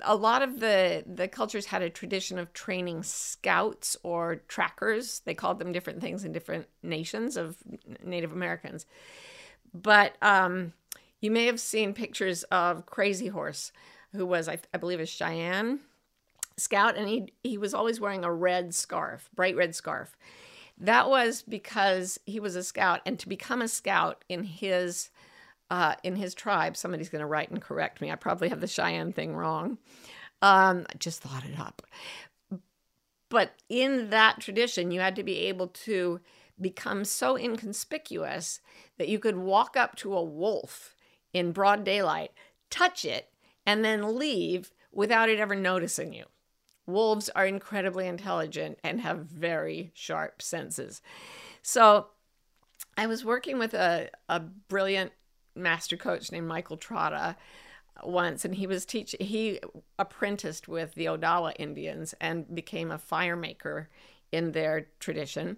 a 0.00 0.14
lot 0.14 0.42
of 0.42 0.60
the 0.60 1.04
the 1.06 1.28
cultures 1.28 1.66
had 1.66 1.82
a 1.82 1.90
tradition 1.90 2.38
of 2.38 2.52
training 2.52 3.02
scouts 3.02 3.96
or 4.02 4.36
trackers. 4.48 5.20
They 5.24 5.34
called 5.34 5.58
them 5.58 5.72
different 5.72 6.00
things 6.00 6.24
in 6.24 6.32
different 6.32 6.66
nations 6.82 7.36
of 7.36 7.56
Native 8.02 8.32
Americans. 8.32 8.86
But 9.72 10.16
um, 10.22 10.72
you 11.20 11.30
may 11.30 11.46
have 11.46 11.60
seen 11.60 11.92
pictures 11.94 12.42
of 12.44 12.86
Crazy 12.86 13.28
Horse, 13.28 13.72
who 14.12 14.26
was, 14.26 14.48
I, 14.48 14.58
I 14.74 14.78
believe, 14.78 15.00
a 15.00 15.06
Cheyenne 15.06 15.80
scout, 16.56 16.96
and 16.96 17.08
he 17.08 17.32
he 17.42 17.58
was 17.58 17.74
always 17.74 18.00
wearing 18.00 18.24
a 18.24 18.32
red 18.32 18.74
scarf, 18.74 19.28
bright 19.34 19.56
red 19.56 19.74
scarf. 19.74 20.16
That 20.78 21.10
was 21.10 21.42
because 21.42 22.18
he 22.24 22.40
was 22.40 22.56
a 22.56 22.62
scout, 22.62 23.00
and 23.04 23.18
to 23.18 23.28
become 23.28 23.60
a 23.62 23.68
scout 23.68 24.24
in 24.28 24.44
his 24.44 25.10
uh, 25.70 25.94
in 26.02 26.16
his 26.16 26.34
tribe, 26.34 26.76
somebody's 26.76 27.08
going 27.08 27.20
to 27.20 27.26
write 27.26 27.50
and 27.50 27.62
correct 27.62 28.00
me. 28.00 28.10
I 28.10 28.16
probably 28.16 28.48
have 28.48 28.60
the 28.60 28.66
Cheyenne 28.66 29.12
thing 29.12 29.34
wrong. 29.34 29.78
Um, 30.42 30.86
I 30.90 30.96
just 30.98 31.22
thought 31.22 31.44
it 31.44 31.58
up. 31.58 31.82
But 33.28 33.52
in 33.68 34.10
that 34.10 34.40
tradition, 34.40 34.90
you 34.90 35.00
had 35.00 35.14
to 35.16 35.22
be 35.22 35.38
able 35.46 35.68
to 35.68 36.20
become 36.60 37.04
so 37.04 37.36
inconspicuous 37.38 38.60
that 38.98 39.08
you 39.08 39.18
could 39.18 39.36
walk 39.36 39.76
up 39.76 39.96
to 39.96 40.14
a 40.14 40.22
wolf 40.22 40.96
in 41.32 41.52
broad 41.52 41.84
daylight, 41.84 42.32
touch 42.68 43.04
it, 43.04 43.28
and 43.64 43.84
then 43.84 44.18
leave 44.18 44.72
without 44.92 45.28
it 45.28 45.38
ever 45.38 45.54
noticing 45.54 46.12
you. 46.12 46.24
Wolves 46.86 47.28
are 47.30 47.46
incredibly 47.46 48.08
intelligent 48.08 48.78
and 48.82 49.00
have 49.00 49.18
very 49.20 49.92
sharp 49.94 50.42
senses. 50.42 51.00
So 51.62 52.08
I 52.96 53.06
was 53.06 53.24
working 53.24 53.58
with 53.58 53.74
a, 53.74 54.10
a 54.28 54.40
brilliant 54.40 55.12
master 55.60 55.96
coach 55.96 56.32
named 56.32 56.48
Michael 56.48 56.76
Trotta 56.76 57.36
once 58.02 58.44
and 58.44 58.54
he 58.54 58.66
was 58.66 58.86
teaching 58.86 59.24
he 59.24 59.60
apprenticed 59.98 60.68
with 60.68 60.94
the 60.94 61.04
Odawa 61.06 61.52
Indians 61.58 62.14
and 62.20 62.54
became 62.54 62.90
a 62.90 62.98
fire 62.98 63.36
maker 63.36 63.88
in 64.32 64.52
their 64.52 64.86
tradition. 64.98 65.56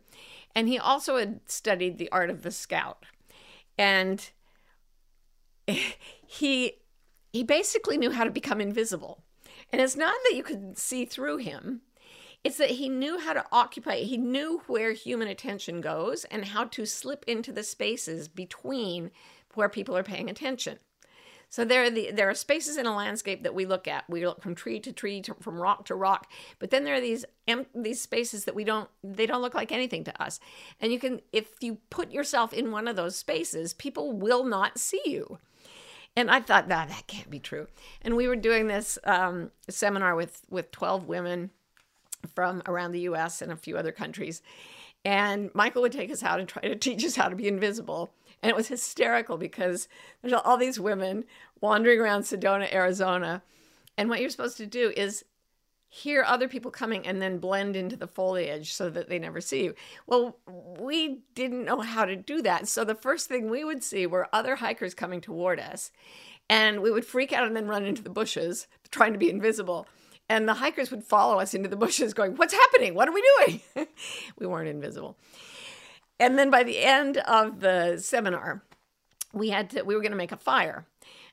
And 0.54 0.68
he 0.68 0.78
also 0.78 1.16
had 1.16 1.40
studied 1.46 1.98
the 1.98 2.10
art 2.10 2.30
of 2.30 2.42
the 2.42 2.50
scout. 2.50 3.04
And 3.78 4.30
he 5.66 6.74
he 7.32 7.42
basically 7.42 7.96
knew 7.96 8.10
how 8.10 8.24
to 8.24 8.30
become 8.30 8.60
invisible. 8.60 9.22
And 9.70 9.80
it's 9.80 9.96
not 9.96 10.14
that 10.24 10.36
you 10.36 10.42
could 10.42 10.76
see 10.76 11.06
through 11.06 11.38
him, 11.38 11.80
it's 12.44 12.58
that 12.58 12.70
he 12.70 12.88
knew 12.88 13.18
how 13.18 13.32
to 13.32 13.44
occupy, 13.50 13.98
he 13.98 14.18
knew 14.18 14.62
where 14.66 14.92
human 14.92 15.28
attention 15.28 15.80
goes 15.80 16.24
and 16.24 16.44
how 16.44 16.64
to 16.64 16.84
slip 16.84 17.24
into 17.26 17.52
the 17.52 17.62
spaces 17.62 18.28
between 18.28 19.10
where 19.54 19.68
people 19.68 19.96
are 19.96 20.02
paying 20.02 20.30
attention. 20.30 20.78
So 21.48 21.66
there 21.66 21.84
are 21.84 21.90
the 21.90 22.10
there 22.10 22.30
are 22.30 22.34
spaces 22.34 22.78
in 22.78 22.86
a 22.86 22.96
landscape 22.96 23.42
that 23.42 23.54
we 23.54 23.66
look 23.66 23.86
at. 23.86 24.08
We 24.08 24.24
look 24.26 24.40
from 24.40 24.54
tree 24.54 24.80
to 24.80 24.90
tree, 24.90 25.20
to, 25.20 25.34
from 25.34 25.60
rock 25.60 25.84
to 25.86 25.94
rock. 25.94 26.30
But 26.58 26.70
then 26.70 26.84
there 26.84 26.94
are 26.94 27.00
these 27.00 27.26
these 27.74 28.00
spaces 28.00 28.46
that 28.46 28.54
we 28.54 28.64
don't 28.64 28.88
they 29.04 29.26
don't 29.26 29.42
look 29.42 29.54
like 29.54 29.70
anything 29.70 30.02
to 30.04 30.22
us. 30.22 30.40
And 30.80 30.92
you 30.92 30.98
can 30.98 31.20
if 31.30 31.50
you 31.60 31.76
put 31.90 32.10
yourself 32.10 32.54
in 32.54 32.70
one 32.70 32.88
of 32.88 32.96
those 32.96 33.16
spaces, 33.16 33.74
people 33.74 34.12
will 34.12 34.44
not 34.44 34.78
see 34.78 35.02
you. 35.04 35.38
And 36.16 36.30
I 36.30 36.40
thought, 36.40 36.68
that 36.68 36.88
that 36.88 37.06
can't 37.06 37.30
be 37.30 37.38
true. 37.38 37.68
And 38.02 38.16
we 38.16 38.28
were 38.28 38.36
doing 38.36 38.66
this 38.66 38.98
um, 39.04 39.50
seminar 39.68 40.14
with, 40.14 40.42
with 40.50 40.70
12 40.70 41.06
women 41.06 41.50
from 42.34 42.62
around 42.66 42.92
the 42.92 43.00
US 43.00 43.40
and 43.40 43.50
a 43.50 43.56
few 43.56 43.76
other 43.76 43.92
countries. 43.92 44.42
And 45.04 45.50
Michael 45.54 45.82
would 45.82 45.92
take 45.92 46.10
us 46.10 46.22
out 46.22 46.38
and 46.38 46.48
try 46.48 46.62
to 46.62 46.76
teach 46.76 47.04
us 47.04 47.16
how 47.16 47.28
to 47.28 47.36
be 47.36 47.48
invisible. 47.48 48.12
And 48.42 48.50
it 48.50 48.56
was 48.56 48.68
hysterical 48.68 49.36
because 49.36 49.88
there's 50.20 50.32
all 50.32 50.56
these 50.56 50.78
women 50.78 51.24
wandering 51.60 52.00
around 52.00 52.22
Sedona, 52.22 52.72
Arizona. 52.72 53.42
And 53.96 54.08
what 54.08 54.20
you're 54.20 54.30
supposed 54.30 54.56
to 54.58 54.66
do 54.66 54.92
is 54.96 55.24
hear 55.88 56.24
other 56.26 56.48
people 56.48 56.70
coming 56.70 57.06
and 57.06 57.20
then 57.20 57.38
blend 57.38 57.76
into 57.76 57.96
the 57.96 58.06
foliage 58.06 58.72
so 58.72 58.88
that 58.88 59.10
they 59.10 59.18
never 59.18 59.42
see 59.42 59.64
you. 59.64 59.74
Well, 60.06 60.38
we 60.46 61.20
didn't 61.34 61.66
know 61.66 61.80
how 61.80 62.06
to 62.06 62.16
do 62.16 62.40
that. 62.42 62.66
So 62.66 62.82
the 62.82 62.94
first 62.94 63.28
thing 63.28 63.50
we 63.50 63.62
would 63.62 63.84
see 63.84 64.06
were 64.06 64.28
other 64.32 64.56
hikers 64.56 64.94
coming 64.94 65.20
toward 65.20 65.60
us. 65.60 65.92
And 66.48 66.80
we 66.80 66.90
would 66.90 67.04
freak 67.04 67.32
out 67.32 67.46
and 67.46 67.54
then 67.54 67.68
run 67.68 67.84
into 67.84 68.02
the 68.02 68.10
bushes 68.10 68.68
trying 68.90 69.12
to 69.12 69.18
be 69.18 69.28
invisible. 69.28 69.86
And 70.32 70.48
the 70.48 70.54
hikers 70.54 70.90
would 70.90 71.04
follow 71.04 71.38
us 71.38 71.52
into 71.52 71.68
the 71.68 71.76
bushes 71.76 72.14
going, 72.14 72.36
What's 72.36 72.54
happening? 72.54 72.94
What 72.94 73.06
are 73.06 73.12
we 73.12 73.22
doing? 73.36 73.60
we 74.38 74.46
weren't 74.46 74.68
invisible. 74.68 75.18
And 76.18 76.38
then 76.38 76.50
by 76.50 76.62
the 76.62 76.78
end 76.78 77.18
of 77.18 77.60
the 77.60 77.98
seminar, 77.98 78.62
we 79.34 79.50
had 79.50 79.68
to 79.70 79.82
we 79.82 79.94
were 79.94 80.00
going 80.00 80.12
to 80.12 80.16
make 80.16 80.32
a 80.32 80.38
fire 80.38 80.86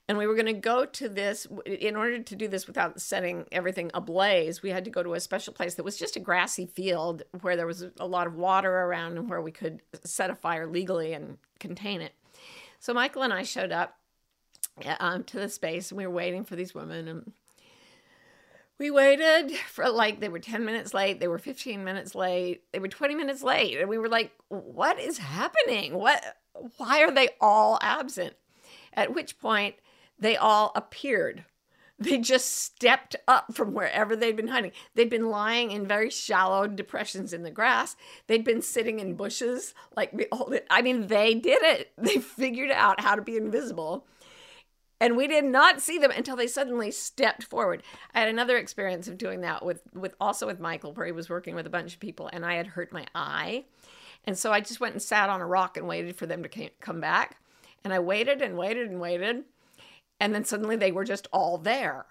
and 0.09 0.17
we 0.17 0.27
were 0.27 0.33
going 0.33 0.47
to 0.47 0.53
go 0.53 0.83
to 0.83 1.07
this 1.07 1.47
in 1.65 1.95
order 1.95 2.19
to 2.21 2.35
do 2.35 2.49
this 2.49 2.67
without 2.67 2.99
setting 2.99 3.45
everything 3.51 3.91
ablaze 3.93 4.61
we 4.61 4.69
had 4.69 4.85
to 4.85 4.89
go 4.89 5.03
to 5.03 5.13
a 5.13 5.19
special 5.19 5.51
place 5.51 5.75
that 5.75 5.83
was 5.83 5.97
just 5.97 6.15
a 6.15 6.19
grassy 6.19 6.65
field 6.65 7.23
where 7.41 7.57
there 7.57 7.67
was 7.67 7.85
a 7.99 8.07
lot 8.07 8.25
of 8.25 8.35
water 8.35 8.71
around 8.71 9.17
and 9.17 9.29
where 9.29 9.41
we 9.41 9.51
could 9.51 9.81
set 10.05 10.29
a 10.29 10.35
fire 10.35 10.65
legally 10.65 11.11
and 11.11 11.37
contain 11.59 11.99
it 11.99 12.13
so 12.79 12.93
michael 12.93 13.21
and 13.21 13.33
i 13.33 13.43
showed 13.43 13.73
up 13.73 13.97
um, 15.01 15.25
to 15.25 15.37
the 15.37 15.49
space 15.49 15.91
and 15.91 15.97
we 15.97 16.07
were 16.07 16.13
waiting 16.13 16.45
for 16.45 16.55
these 16.55 16.73
women 16.73 17.09
and 17.09 17.33
we 18.79 18.89
waited 18.89 19.51
for 19.51 19.89
like 19.89 20.19
they 20.19 20.29
were 20.29 20.39
10 20.39 20.65
minutes 20.65 20.93
late 20.93 21.19
they 21.19 21.27
were 21.27 21.37
15 21.37 21.83
minutes 21.83 22.15
late 22.15 22.63
they 22.71 22.79
were 22.79 22.87
20 22.87 23.15
minutes 23.15 23.43
late 23.43 23.77
and 23.77 23.89
we 23.89 23.97
were 23.97 24.09
like 24.09 24.31
what 24.47 24.99
is 24.99 25.17
happening 25.17 25.93
what 25.95 26.37
why 26.77 27.01
are 27.03 27.11
they 27.11 27.29
all 27.39 27.77
absent 27.81 28.33
at 28.93 29.13
which 29.13 29.39
point 29.39 29.75
they 30.19 30.35
all 30.35 30.71
appeared. 30.75 31.45
They 31.97 32.17
just 32.17 32.55
stepped 32.55 33.17
up 33.27 33.53
from 33.53 33.73
wherever 33.73 34.15
they'd 34.15 34.35
been 34.35 34.47
hiding. 34.47 34.71
They'd 34.95 35.09
been 35.09 35.29
lying 35.29 35.71
in 35.71 35.85
very 35.85 36.09
shallow 36.09 36.65
depressions 36.65 37.33
in 37.33 37.43
the 37.43 37.51
grass. 37.51 37.97
They'd 38.27 38.45
been 38.45 38.61
sitting 38.61 38.99
in 38.99 39.15
bushes. 39.15 39.73
Like, 39.97 40.29
I 40.69 40.81
mean, 40.81 41.07
they 41.07 41.35
did 41.35 41.61
it. 41.61 41.91
They 41.97 42.17
figured 42.19 42.71
out 42.71 43.01
how 43.01 43.15
to 43.15 43.21
be 43.21 43.35
invisible. 43.35 44.05
And 44.99 45.15
we 45.15 45.27
did 45.27 45.45
not 45.45 45.81
see 45.81 45.97
them 45.97 46.11
until 46.11 46.35
they 46.35 46.47
suddenly 46.47 46.91
stepped 46.91 47.43
forward. 47.43 47.83
I 48.13 48.19
had 48.19 48.29
another 48.29 48.57
experience 48.57 49.07
of 49.07 49.17
doing 49.17 49.41
that 49.41 49.63
with, 49.65 49.81
with 49.93 50.13
also 50.19 50.45
with 50.45 50.59
Michael, 50.59 50.93
where 50.93 51.05
he 51.05 51.11
was 51.11 51.29
working 51.29 51.55
with 51.55 51.65
a 51.65 51.69
bunch 51.69 51.93
of 51.93 51.99
people, 51.99 52.29
and 52.33 52.45
I 52.45 52.55
had 52.55 52.67
hurt 52.67 52.91
my 52.91 53.05
eye. 53.15 53.65
And 54.25 54.37
so 54.37 54.51
I 54.51 54.59
just 54.59 54.81
went 54.81 54.93
and 54.93 55.01
sat 55.01 55.29
on 55.29 55.41
a 55.41 55.47
rock 55.47 55.77
and 55.77 55.87
waited 55.87 56.17
for 56.17 56.25
them 56.25 56.43
to 56.43 56.69
come 56.81 56.99
back. 56.99 57.37
And 57.83 57.93
I 57.93 57.99
waited 57.99 58.41
and 58.41 58.57
waited 58.57 58.89
and 58.89 58.99
waited. 58.99 59.45
And 60.19 60.35
then 60.35 60.43
suddenly 60.43 60.75
they 60.75 60.91
were 60.91 61.05
just 61.05 61.27
all 61.31 61.57
there. 61.57 62.05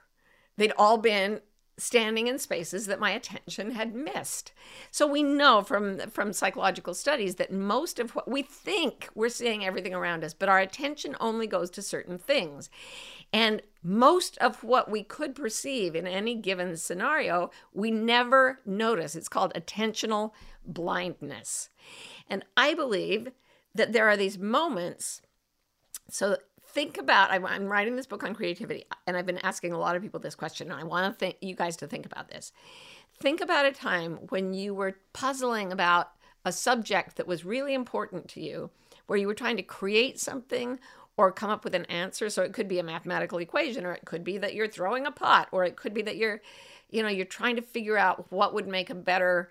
They'd 0.57 0.73
all 0.79 0.97
been 0.97 1.41
standing 1.79 2.27
in 2.27 2.39
spaces 2.39 2.87
that 2.87 3.01
my 3.01 3.13
attention 3.13 3.71
had 3.71 3.95
missed. 3.95 4.53
So 4.91 5.07
we 5.07 5.23
know 5.23 5.63
from 5.63 5.99
from 6.11 6.33
psychological 6.33 6.93
studies 6.93 7.37
that 7.37 7.53
most 7.53 7.99
of 7.99 8.15
what 8.15 8.29
we 8.29 8.43
think 8.43 9.09
we're 9.15 9.29
seeing 9.29 9.65
everything 9.65 9.95
around 9.95 10.25
us, 10.25 10.35
but 10.35 10.49
our 10.49 10.59
attention 10.59 11.17
only 11.21 11.47
goes 11.47 11.71
to 11.71 11.83
certain 11.83 12.19
things. 12.19 12.69
And 13.33 13.63
most 13.83 14.37
of 14.39 14.65
what 14.65 14.91
we 14.91 15.03
could 15.03 15.35
perceive 15.35 15.95
in 15.95 16.07
any 16.07 16.35
given 16.35 16.77
scenario, 16.77 17.51
we 17.73 17.91
never 17.91 18.61
notice. 18.67 19.15
It's 19.15 19.29
called 19.29 19.53
attentional 19.55 20.33
blindness. 20.67 21.71
And 22.29 22.45
I 22.57 22.75
believe 22.75 23.31
that 23.75 23.93
there 23.93 24.09
are 24.09 24.17
these 24.17 24.39
moments 24.39 25.23
so 26.11 26.39
think 26.69 26.99
about 26.99 27.31
I'm, 27.31 27.47
I'm, 27.47 27.67
writing 27.67 27.97
this 27.97 28.07
book 28.07 28.23
on 28.23 28.35
creativity 28.35 28.85
and 29.07 29.17
i've 29.17 29.27
been 29.27 29.39
asking 29.39 29.73
a 29.73 29.79
lot 29.79 29.97
of 29.97 30.03
people 30.03 30.21
this 30.21 30.35
question 30.35 30.71
and 30.71 30.81
i 30.81 30.85
want 30.85 31.13
to 31.13 31.19
think 31.19 31.37
you 31.41 31.55
guys 31.55 31.77
to 31.77 31.87
think 31.87 32.07
about 32.07 32.29
this. 32.29 32.53
Think 33.21 33.41
about 33.41 33.67
a 33.67 33.73
time 33.73 34.19
when 34.29 34.55
you 34.55 34.75
were 34.75 34.99
puzzling 35.13 35.73
about 35.73 36.11
a 36.45 36.53
subject 36.53 37.17
that 37.17 37.27
was 37.27 37.45
really 37.45 37.75
important 37.75 38.29
to 38.29 38.41
you 38.41 38.71
where 39.07 39.19
you 39.19 39.27
were 39.27 39.35
trying 39.35 39.57
to 39.57 39.63
create 39.63 40.21
something 40.21 40.79
or 41.17 41.33
come 41.33 41.51
up 41.51 41.65
with 41.65 41.75
an 41.75 41.85
answer. 41.87 42.31
So 42.31 42.43
it 42.43 42.53
could 42.53 42.69
be 42.69 42.79
a 42.79 42.85
mathematical 42.85 43.39
equation 43.39 43.85
or 43.85 43.93
it 43.93 44.05
could 44.05 44.23
be 44.23 44.39
that 44.39 44.55
you're 44.55 44.69
throwing 44.69 45.05
a 45.05 45.11
pot 45.11 45.49
or 45.51 45.65
it 45.65 45.77
could 45.77 45.93
be 45.93 46.03
that 46.03 46.17
you're 46.17 46.41
you 46.91 47.03
know 47.03 47.09
you're 47.09 47.27
trying 47.27 47.57
to 47.57 47.63
figure 47.63 47.99
out 47.99 48.31
what 48.31 48.55
would 48.55 48.69
make 48.69 48.89
a 48.89 48.95
better 48.95 49.51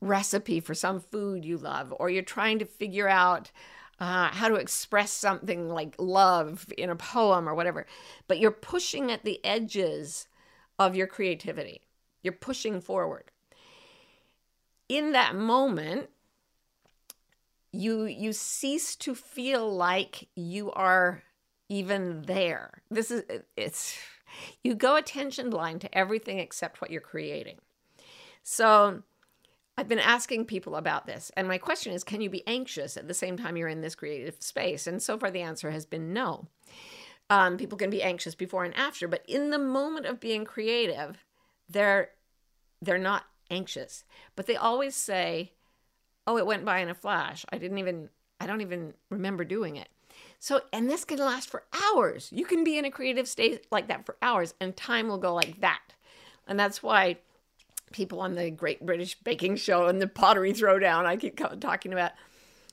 recipe 0.00 0.58
for 0.58 0.74
some 0.74 0.98
food 0.98 1.44
you 1.44 1.58
love 1.58 1.94
or 2.00 2.10
you're 2.10 2.22
trying 2.22 2.58
to 2.58 2.64
figure 2.64 3.08
out 3.08 3.52
uh, 4.02 4.30
how 4.32 4.48
to 4.48 4.56
express 4.56 5.12
something 5.12 5.68
like 5.68 5.94
love 5.96 6.66
in 6.76 6.90
a 6.90 6.96
poem 6.96 7.48
or 7.48 7.54
whatever, 7.54 7.86
but 8.26 8.40
you're 8.40 8.50
pushing 8.50 9.12
at 9.12 9.22
the 9.22 9.38
edges 9.44 10.26
of 10.76 10.96
your 10.96 11.06
creativity. 11.06 11.82
You're 12.20 12.32
pushing 12.32 12.80
forward. 12.80 13.30
In 14.88 15.12
that 15.12 15.36
moment, 15.36 16.10
you 17.70 18.02
you 18.06 18.32
cease 18.32 18.96
to 18.96 19.14
feel 19.14 19.72
like 19.72 20.28
you 20.34 20.72
are 20.72 21.22
even 21.68 22.22
there. 22.22 22.82
This 22.90 23.12
is 23.12 23.22
it's 23.56 23.96
you 24.64 24.74
go 24.74 24.96
attention 24.96 25.48
blind 25.48 25.80
to 25.82 25.96
everything 25.96 26.40
except 26.40 26.80
what 26.80 26.90
you're 26.90 27.00
creating. 27.00 27.58
So 28.42 29.04
I've 29.76 29.88
been 29.88 29.98
asking 29.98 30.44
people 30.44 30.76
about 30.76 31.06
this, 31.06 31.30
and 31.36 31.48
my 31.48 31.58
question 31.58 31.92
is 31.92 32.04
can 32.04 32.20
you 32.20 32.28
be 32.28 32.46
anxious 32.46 32.96
at 32.96 33.08
the 33.08 33.14
same 33.14 33.38
time 33.38 33.56
you're 33.56 33.68
in 33.68 33.80
this 33.80 33.94
creative 33.94 34.36
space? 34.40 34.86
And 34.86 35.02
so 35.02 35.18
far, 35.18 35.30
the 35.30 35.40
answer 35.40 35.70
has 35.70 35.86
been 35.86 36.12
no. 36.12 36.48
Um, 37.30 37.56
people 37.56 37.78
can 37.78 37.88
be 37.88 38.02
anxious 38.02 38.34
before 38.34 38.64
and 38.64 38.76
after, 38.76 39.08
but 39.08 39.24
in 39.26 39.50
the 39.50 39.58
moment 39.58 40.04
of 40.04 40.20
being 40.20 40.44
creative, 40.44 41.24
they're 41.68 42.10
they're 42.82 42.98
not 42.98 43.24
anxious. 43.50 44.04
But 44.36 44.46
they 44.46 44.56
always 44.56 44.94
say, 44.94 45.52
"Oh, 46.26 46.36
it 46.36 46.46
went 46.46 46.66
by 46.66 46.80
in 46.80 46.90
a 46.90 46.94
flash. 46.94 47.46
I 47.50 47.56
didn't 47.56 47.78
even 47.78 48.10
I 48.40 48.46
don't 48.46 48.60
even 48.60 48.92
remember 49.08 49.44
doing 49.44 49.76
it." 49.76 49.88
So, 50.38 50.60
and 50.72 50.90
this 50.90 51.06
can 51.06 51.18
last 51.18 51.48
for 51.48 51.62
hours. 51.72 52.28
You 52.30 52.44
can 52.44 52.64
be 52.64 52.76
in 52.76 52.84
a 52.84 52.90
creative 52.90 53.28
state 53.28 53.66
like 53.70 53.88
that 53.88 54.04
for 54.04 54.16
hours, 54.20 54.52
and 54.60 54.76
time 54.76 55.08
will 55.08 55.18
go 55.18 55.32
like 55.32 55.60
that. 55.60 55.94
And 56.46 56.60
that's 56.60 56.82
why 56.82 57.18
people 57.92 58.20
on 58.20 58.34
the 58.34 58.50
Great 58.50 58.84
British 58.84 59.14
Baking 59.20 59.56
Show 59.56 59.86
and 59.86 60.00
the 60.00 60.08
Pottery 60.08 60.52
Throwdown, 60.52 61.04
I 61.04 61.16
keep 61.16 61.36
talking 61.60 61.92
about, 61.92 62.12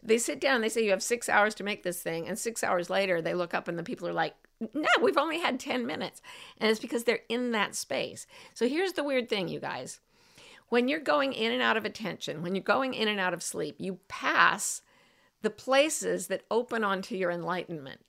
they 0.02 0.18
sit 0.18 0.40
down 0.40 0.62
they 0.62 0.70
say, 0.70 0.84
You 0.84 0.92
have 0.92 1.04
six 1.04 1.30
hours 1.30 1.56
to 1.56 1.64
make 1.64 1.84
this 1.84 2.02
thing. 2.02 2.28
And 2.28 2.38
six 2.38 2.64
hours 2.64 2.90
later, 2.90 3.22
they 3.22 3.34
look 3.34 3.54
up 3.54 3.68
and 3.68 3.78
the 3.78 3.84
people 3.84 4.08
are 4.08 4.14
like, 4.14 4.36
No, 4.74 4.90
we've 5.02 5.18
only 5.18 5.40
had 5.40 5.60
10 5.60 5.86
minutes. 5.86 6.22
And 6.58 6.70
it's 6.70 6.80
because 6.80 7.04
they're 7.04 7.20
in 7.30 7.52
that 7.52 7.76
space. 7.76 8.26
So 8.54 8.68
here's 8.68 8.94
the 8.94 9.04
weird 9.04 9.30
thing, 9.30 9.48
you 9.48 9.60
guys. 9.60 10.00
When 10.70 10.88
you're 10.88 11.00
going 11.00 11.34
in 11.34 11.52
and 11.52 11.62
out 11.62 11.78
of 11.78 11.86
attention, 11.86 12.44
when 12.44 12.56
you're 12.56 12.64
going 12.64 12.94
in 12.94 13.08
and 13.08 13.20
out 13.20 13.34
of 13.34 13.42
sleep, 13.42 13.76
you 13.80 14.00
pass 14.08 14.82
the 15.42 15.50
places 15.50 16.28
that 16.28 16.44
open 16.52 16.84
onto 16.84 17.16
your 17.16 17.32
enlightenment, 17.32 18.02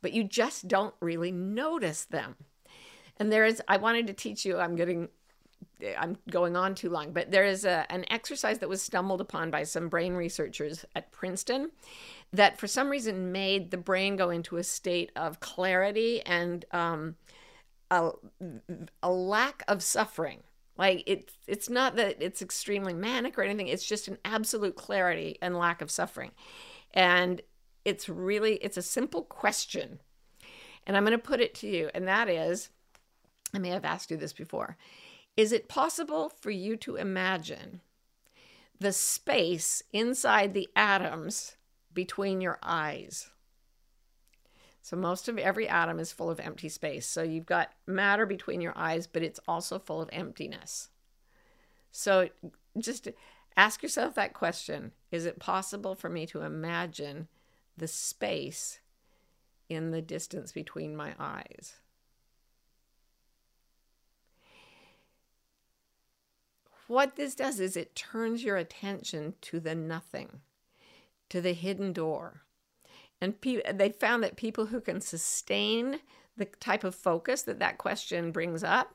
but 0.00 0.12
you 0.12 0.24
just 0.24 0.68
don't 0.68 0.94
really 1.00 1.30
notice 1.30 2.04
them. 2.04 2.36
And 3.18 3.30
there 3.30 3.44
is, 3.44 3.62
I 3.68 3.76
wanted 3.76 4.06
to 4.06 4.12
teach 4.12 4.44
you, 4.44 4.58
I'm 4.58 4.74
getting 4.74 5.08
I'm 5.98 6.16
going 6.30 6.56
on 6.56 6.74
too 6.74 6.90
long, 6.90 7.12
but 7.12 7.30
there 7.30 7.44
is 7.44 7.64
a, 7.64 7.86
an 7.90 8.04
exercise 8.10 8.58
that 8.58 8.68
was 8.68 8.82
stumbled 8.82 9.20
upon 9.20 9.50
by 9.50 9.64
some 9.64 9.88
brain 9.88 10.14
researchers 10.14 10.84
at 10.94 11.12
Princeton 11.12 11.70
that 12.32 12.58
for 12.58 12.66
some 12.66 12.88
reason 12.88 13.32
made 13.32 13.70
the 13.70 13.76
brain 13.76 14.16
go 14.16 14.30
into 14.30 14.56
a 14.56 14.64
state 14.64 15.12
of 15.16 15.40
clarity 15.40 16.22
and 16.22 16.64
um, 16.72 17.16
a, 17.90 18.10
a 19.02 19.10
lack 19.10 19.62
of 19.68 19.82
suffering. 19.82 20.40
Like 20.78 21.04
it's 21.06 21.34
it's 21.46 21.68
not 21.68 21.96
that 21.96 22.16
it's 22.20 22.40
extremely 22.40 22.94
manic 22.94 23.38
or 23.38 23.42
anything. 23.42 23.68
It's 23.68 23.86
just 23.86 24.08
an 24.08 24.18
absolute 24.24 24.74
clarity 24.74 25.36
and 25.42 25.58
lack 25.58 25.82
of 25.82 25.90
suffering. 25.90 26.32
And 26.94 27.42
it's 27.84 28.08
really 28.08 28.54
it's 28.54 28.78
a 28.78 28.82
simple 28.82 29.22
question. 29.22 30.00
And 30.86 30.96
I'm 30.96 31.04
going 31.04 31.12
to 31.12 31.18
put 31.18 31.40
it 31.40 31.54
to 31.56 31.68
you 31.68 31.90
and 31.94 32.08
that 32.08 32.28
is 32.28 32.70
I 33.54 33.58
may 33.58 33.68
have 33.68 33.84
asked 33.84 34.10
you 34.10 34.16
this 34.16 34.32
before. 34.32 34.76
Is 35.36 35.52
it 35.52 35.68
possible 35.68 36.28
for 36.28 36.50
you 36.50 36.76
to 36.78 36.96
imagine 36.96 37.80
the 38.78 38.92
space 38.92 39.82
inside 39.92 40.52
the 40.52 40.68
atoms 40.76 41.56
between 41.92 42.40
your 42.40 42.58
eyes? 42.62 43.30
So, 44.82 44.96
most 44.96 45.28
of 45.28 45.38
every 45.38 45.68
atom 45.68 46.00
is 46.00 46.12
full 46.12 46.30
of 46.30 46.40
empty 46.40 46.68
space. 46.68 47.06
So, 47.06 47.22
you've 47.22 47.46
got 47.46 47.72
matter 47.86 48.26
between 48.26 48.60
your 48.60 48.76
eyes, 48.76 49.06
but 49.06 49.22
it's 49.22 49.40
also 49.46 49.78
full 49.78 50.02
of 50.02 50.10
emptiness. 50.12 50.90
So, 51.92 52.28
just 52.76 53.08
ask 53.56 53.82
yourself 53.82 54.14
that 54.16 54.34
question 54.34 54.92
Is 55.10 55.24
it 55.24 55.38
possible 55.38 55.94
for 55.94 56.10
me 56.10 56.26
to 56.26 56.42
imagine 56.42 57.28
the 57.76 57.88
space 57.88 58.80
in 59.68 59.92
the 59.92 60.02
distance 60.02 60.52
between 60.52 60.96
my 60.96 61.14
eyes? 61.18 61.76
What 66.92 67.16
this 67.16 67.34
does 67.34 67.58
is 67.58 67.74
it 67.74 67.94
turns 67.94 68.44
your 68.44 68.58
attention 68.58 69.32
to 69.40 69.60
the 69.60 69.74
nothing, 69.74 70.40
to 71.30 71.40
the 71.40 71.54
hidden 71.54 71.94
door. 71.94 72.42
And 73.18 73.40
pe- 73.40 73.62
they 73.72 73.88
found 73.88 74.22
that 74.22 74.36
people 74.36 74.66
who 74.66 74.78
can 74.78 75.00
sustain 75.00 76.00
the 76.36 76.44
type 76.44 76.84
of 76.84 76.94
focus 76.94 77.40
that 77.44 77.60
that 77.60 77.78
question 77.78 78.30
brings 78.30 78.62
up 78.62 78.94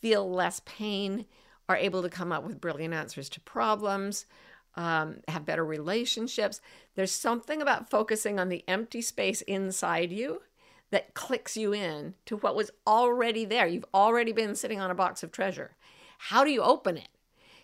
feel 0.00 0.32
less 0.32 0.62
pain, 0.64 1.26
are 1.68 1.76
able 1.76 2.00
to 2.00 2.08
come 2.08 2.32
up 2.32 2.44
with 2.44 2.62
brilliant 2.62 2.94
answers 2.94 3.28
to 3.28 3.40
problems, 3.40 4.24
um, 4.76 5.18
have 5.28 5.44
better 5.44 5.66
relationships. 5.66 6.62
There's 6.94 7.12
something 7.12 7.60
about 7.60 7.90
focusing 7.90 8.40
on 8.40 8.48
the 8.48 8.64
empty 8.66 9.02
space 9.02 9.42
inside 9.42 10.12
you 10.12 10.40
that 10.90 11.12
clicks 11.12 11.58
you 11.58 11.74
in 11.74 12.14
to 12.24 12.38
what 12.38 12.56
was 12.56 12.70
already 12.86 13.44
there. 13.44 13.66
You've 13.66 13.84
already 13.92 14.32
been 14.32 14.54
sitting 14.54 14.80
on 14.80 14.90
a 14.90 14.94
box 14.94 15.22
of 15.22 15.30
treasure. 15.30 15.76
How 16.26 16.44
do 16.44 16.52
you 16.52 16.62
open 16.62 16.96
it? 16.96 17.08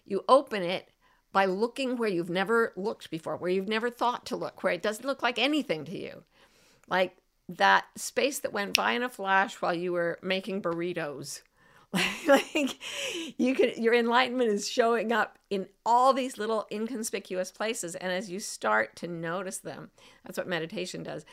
You 0.04 0.24
open 0.28 0.64
it 0.64 0.88
by 1.30 1.44
looking 1.44 1.96
where 1.96 2.08
you've 2.08 2.28
never 2.28 2.72
looked 2.74 3.08
before, 3.08 3.36
where 3.36 3.50
you've 3.50 3.68
never 3.68 3.88
thought 3.88 4.26
to 4.26 4.36
look, 4.36 4.64
where 4.64 4.72
it 4.72 4.82
doesn't 4.82 5.06
look 5.06 5.22
like 5.22 5.38
anything 5.38 5.84
to 5.84 5.96
you. 5.96 6.24
Like 6.88 7.16
that 7.48 7.84
space 7.94 8.40
that 8.40 8.52
went 8.52 8.74
by 8.74 8.92
in 8.92 9.04
a 9.04 9.08
flash 9.08 9.62
while 9.62 9.74
you 9.74 9.92
were 9.92 10.18
making 10.22 10.62
burritos. 10.62 11.42
like 12.26 12.78
you 13.38 13.54
can 13.54 13.80
your 13.80 13.94
enlightenment 13.94 14.50
is 14.50 14.68
showing 14.68 15.12
up 15.12 15.38
in 15.48 15.68
all 15.86 16.12
these 16.12 16.36
little 16.36 16.66
inconspicuous 16.70 17.50
places 17.50 17.94
and 17.94 18.12
as 18.12 18.28
you 18.28 18.38
start 18.38 18.94
to 18.94 19.08
notice 19.08 19.56
them 19.56 19.90
that's 20.22 20.36
what 20.36 20.46
meditation 20.46 21.02
does 21.02 21.24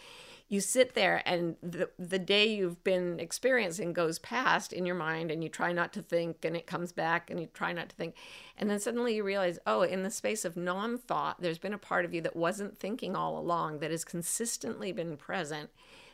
you 0.47 0.61
sit 0.61 0.93
there 0.93 1.23
and 1.25 1.55
the, 1.63 1.89
the 1.97 2.19
day 2.19 2.45
you've 2.45 2.83
been 2.83 3.19
experiencing 3.19 3.93
goes 3.93 4.19
past 4.19 4.71
in 4.71 4.85
your 4.85 4.95
mind 4.95 5.31
and 5.31 5.43
you 5.43 5.49
try 5.49 5.71
not 5.71 5.91
to 5.93 6.01
think 6.01 6.45
and 6.45 6.55
it 6.55 6.67
comes 6.67 6.91
back 6.91 7.31
and 7.31 7.39
you 7.39 7.47
try 7.47 7.73
not 7.73 7.89
to 7.89 7.95
think. 7.95 8.15
And 8.57 8.69
then 8.69 8.79
suddenly 8.79 9.15
you 9.15 9.23
realize 9.23 9.57
oh 9.65 9.81
in 9.81 10.03
the 10.03 10.11
space 10.11 10.45
of 10.45 10.55
non-thought 10.55 11.41
there's 11.41 11.57
been 11.57 11.73
a 11.73 11.79
part 11.79 12.05
of 12.05 12.13
you 12.13 12.21
that 12.21 12.35
wasn't 12.35 12.77
thinking 12.77 13.15
all 13.15 13.39
along 13.39 13.79
that 13.79 13.91
has 13.91 14.05
consistently 14.05 14.91
been 14.91 15.17
present 15.17 15.71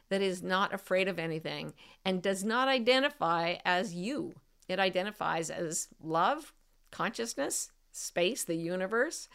that 0.08 0.22
is 0.22 0.42
not 0.42 0.74
afraid 0.74 1.08
of 1.08 1.20
anything 1.20 1.74
and 2.06 2.22
does 2.22 2.44
not 2.44 2.68
identify 2.68 3.56
as 3.66 3.94
you. 3.94 4.34
It 4.70 4.80
identifies 4.80 5.50
as 5.50 5.90
love 6.02 6.54
consciousness 6.90 7.72
space 7.92 8.46
the 8.46 8.56
universe 8.56 9.28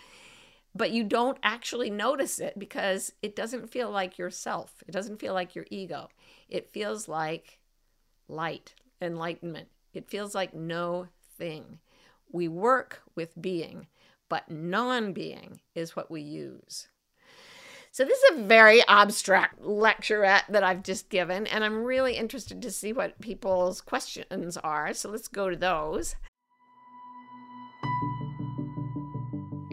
but 0.77 0.91
you 0.91 1.05
don't 1.05 1.39
actually 1.43 1.91
notice 1.91 2.39
it 2.39 2.59
because 2.59 3.13
it 3.23 3.35
doesn't 3.35 3.71
feel 3.71 3.91
like 3.91 4.19
yourself. 4.19 4.83
It 4.87 4.93
doesn't 4.93 5.21
feel 5.21 5.35
like 5.35 5.55
your 5.55 5.67
ego. 5.71 6.09
It 6.49 6.73
feels 6.73 7.09
like 7.09 7.61
light, 8.29 8.75
enlightenment. 9.01 9.69
It 9.95 10.11
feels 10.11 10.35
like 10.35 10.55
no 10.55 11.09
thing. 11.39 11.79
We 12.31 12.49
work 12.49 13.03
with 13.15 13.41
being, 13.41 13.87
but 14.29 14.51
non 14.51 15.13
being 15.13 15.61
is 15.75 15.97
what 15.97 16.11
we 16.11 16.21
use. 16.21 16.89
So, 17.93 18.05
this 18.05 18.19
is 18.19 18.39
a 18.39 18.43
very 18.43 18.87
abstract 18.89 19.63
lecturette 19.63 20.47
that 20.51 20.63
I've 20.63 20.83
just 20.83 21.09
given, 21.09 21.47
and 21.47 21.65
I'm 21.65 21.83
really 21.83 22.17
interested 22.17 22.61
to 22.61 22.71
see 22.71 22.93
what 22.93 23.21
people's 23.23 23.81
questions 23.81 24.59
are. 24.59 24.93
So, 24.93 25.09
let's 25.09 25.29
go 25.29 25.49
to 25.49 25.57
those. 25.57 26.17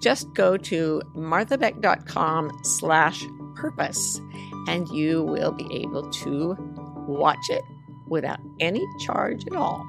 just 0.00 0.32
go 0.34 0.56
to 0.56 1.02
marthabeck.com 1.14 2.50
slash 2.62 3.24
purpose 3.54 4.20
and 4.68 4.88
you 4.88 5.22
will 5.22 5.52
be 5.52 5.66
able 5.74 6.10
to 6.10 6.56
watch 7.08 7.50
it 7.50 7.62
without 8.08 8.38
any 8.60 8.84
charge 9.04 9.44
at 9.46 9.56
all. 9.56 9.86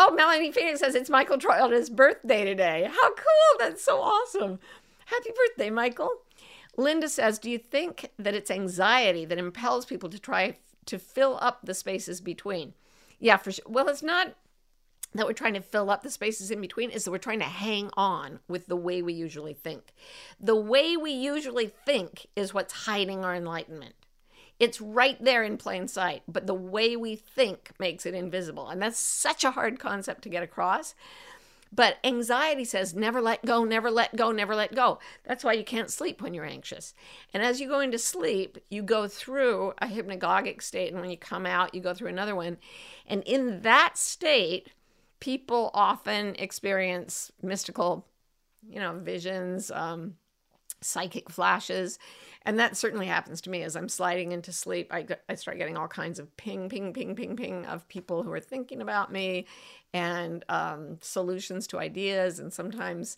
Oh, 0.00 0.12
Melanie 0.12 0.52
Phoenix 0.52 0.80
says 0.80 0.94
it's 0.94 1.10
Michael 1.10 1.38
Troy's 1.38 1.90
birthday 1.90 2.44
today. 2.44 2.88
How 2.88 3.08
cool! 3.14 3.58
That's 3.58 3.82
so 3.84 4.00
awesome. 4.00 4.60
Happy 5.06 5.30
birthday, 5.34 5.70
Michael. 5.70 6.10
Linda 6.76 7.08
says, 7.08 7.40
Do 7.40 7.50
you 7.50 7.58
think 7.58 8.10
that 8.18 8.34
it's 8.34 8.50
anxiety 8.50 9.24
that 9.24 9.38
impels 9.38 9.86
people 9.86 10.08
to 10.10 10.18
try 10.18 10.56
to 10.86 10.98
fill 10.98 11.38
up 11.40 11.60
the 11.64 11.74
spaces 11.74 12.20
between? 12.20 12.74
Yeah, 13.18 13.38
for 13.38 13.50
sure. 13.50 13.64
Well, 13.66 13.88
it's 13.88 14.02
not 14.02 14.34
that 15.14 15.26
we're 15.26 15.32
trying 15.32 15.54
to 15.54 15.60
fill 15.60 15.90
up 15.90 16.02
the 16.02 16.10
spaces 16.10 16.50
in 16.50 16.60
between 16.60 16.90
is 16.90 17.04
that 17.04 17.10
we're 17.10 17.18
trying 17.18 17.38
to 17.38 17.46
hang 17.46 17.90
on 17.96 18.40
with 18.48 18.66
the 18.66 18.76
way 18.76 19.02
we 19.02 19.12
usually 19.12 19.54
think. 19.54 19.94
The 20.38 20.56
way 20.56 20.96
we 20.96 21.12
usually 21.12 21.72
think 21.86 22.26
is 22.36 22.52
what's 22.52 22.84
hiding 22.84 23.24
our 23.24 23.34
enlightenment. 23.34 23.94
It's 24.60 24.80
right 24.80 25.22
there 25.22 25.44
in 25.44 25.56
plain 25.56 25.86
sight, 25.86 26.22
but 26.26 26.46
the 26.46 26.54
way 26.54 26.96
we 26.96 27.14
think 27.14 27.70
makes 27.78 28.04
it 28.06 28.14
invisible. 28.14 28.68
And 28.68 28.82
that's 28.82 28.98
such 28.98 29.44
a 29.44 29.52
hard 29.52 29.78
concept 29.78 30.22
to 30.22 30.28
get 30.28 30.42
across. 30.42 30.94
But 31.70 31.98
anxiety 32.02 32.64
says 32.64 32.94
never 32.94 33.20
let 33.20 33.44
go, 33.44 33.62
never 33.64 33.90
let 33.90 34.16
go, 34.16 34.32
never 34.32 34.54
let 34.54 34.74
go. 34.74 34.98
That's 35.24 35.44
why 35.44 35.52
you 35.52 35.64
can't 35.64 35.90
sleep 35.90 36.22
when 36.22 36.34
you're 36.34 36.44
anxious. 36.44 36.94
And 37.34 37.42
as 37.42 37.60
you 37.60 37.68
go 37.68 37.80
into 37.80 37.98
sleep, 37.98 38.58
you 38.70 38.82
go 38.82 39.06
through 39.06 39.74
a 39.78 39.86
hypnagogic 39.86 40.62
state. 40.62 40.92
And 40.92 41.00
when 41.00 41.10
you 41.10 41.18
come 41.18 41.46
out, 41.46 41.74
you 41.74 41.80
go 41.80 41.94
through 41.94 42.08
another 42.08 42.34
one. 42.34 42.56
And 43.06 43.22
in 43.24 43.60
that 43.62 43.98
state, 43.98 44.70
people 45.20 45.70
often 45.74 46.34
experience 46.36 47.32
mystical, 47.42 48.06
you 48.68 48.80
know, 48.80 48.98
visions, 48.98 49.70
um, 49.70 50.14
psychic 50.80 51.30
flashes. 51.30 51.98
And 52.42 52.58
that 52.58 52.76
certainly 52.76 53.06
happens 53.06 53.40
to 53.42 53.50
me 53.50 53.62
as 53.62 53.76
I'm 53.76 53.88
sliding 53.88 54.32
into 54.32 54.52
sleep. 54.52 54.92
I, 54.92 55.06
I 55.28 55.34
start 55.34 55.58
getting 55.58 55.76
all 55.76 55.88
kinds 55.88 56.18
of 56.18 56.34
ping, 56.36 56.68
ping, 56.68 56.92
ping, 56.92 57.14
ping, 57.16 57.36
ping 57.36 57.66
of 57.66 57.88
people 57.88 58.22
who 58.22 58.32
are 58.32 58.40
thinking 58.40 58.80
about 58.80 59.12
me 59.12 59.46
and 59.92 60.44
um, 60.48 60.98
solutions 61.00 61.66
to 61.68 61.78
ideas, 61.78 62.38
and 62.38 62.52
sometimes 62.52 63.16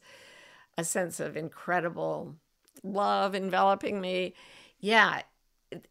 a 0.78 0.84
sense 0.84 1.20
of 1.20 1.36
incredible 1.36 2.36
love 2.82 3.34
enveloping 3.34 4.00
me. 4.00 4.34
Yeah, 4.78 5.22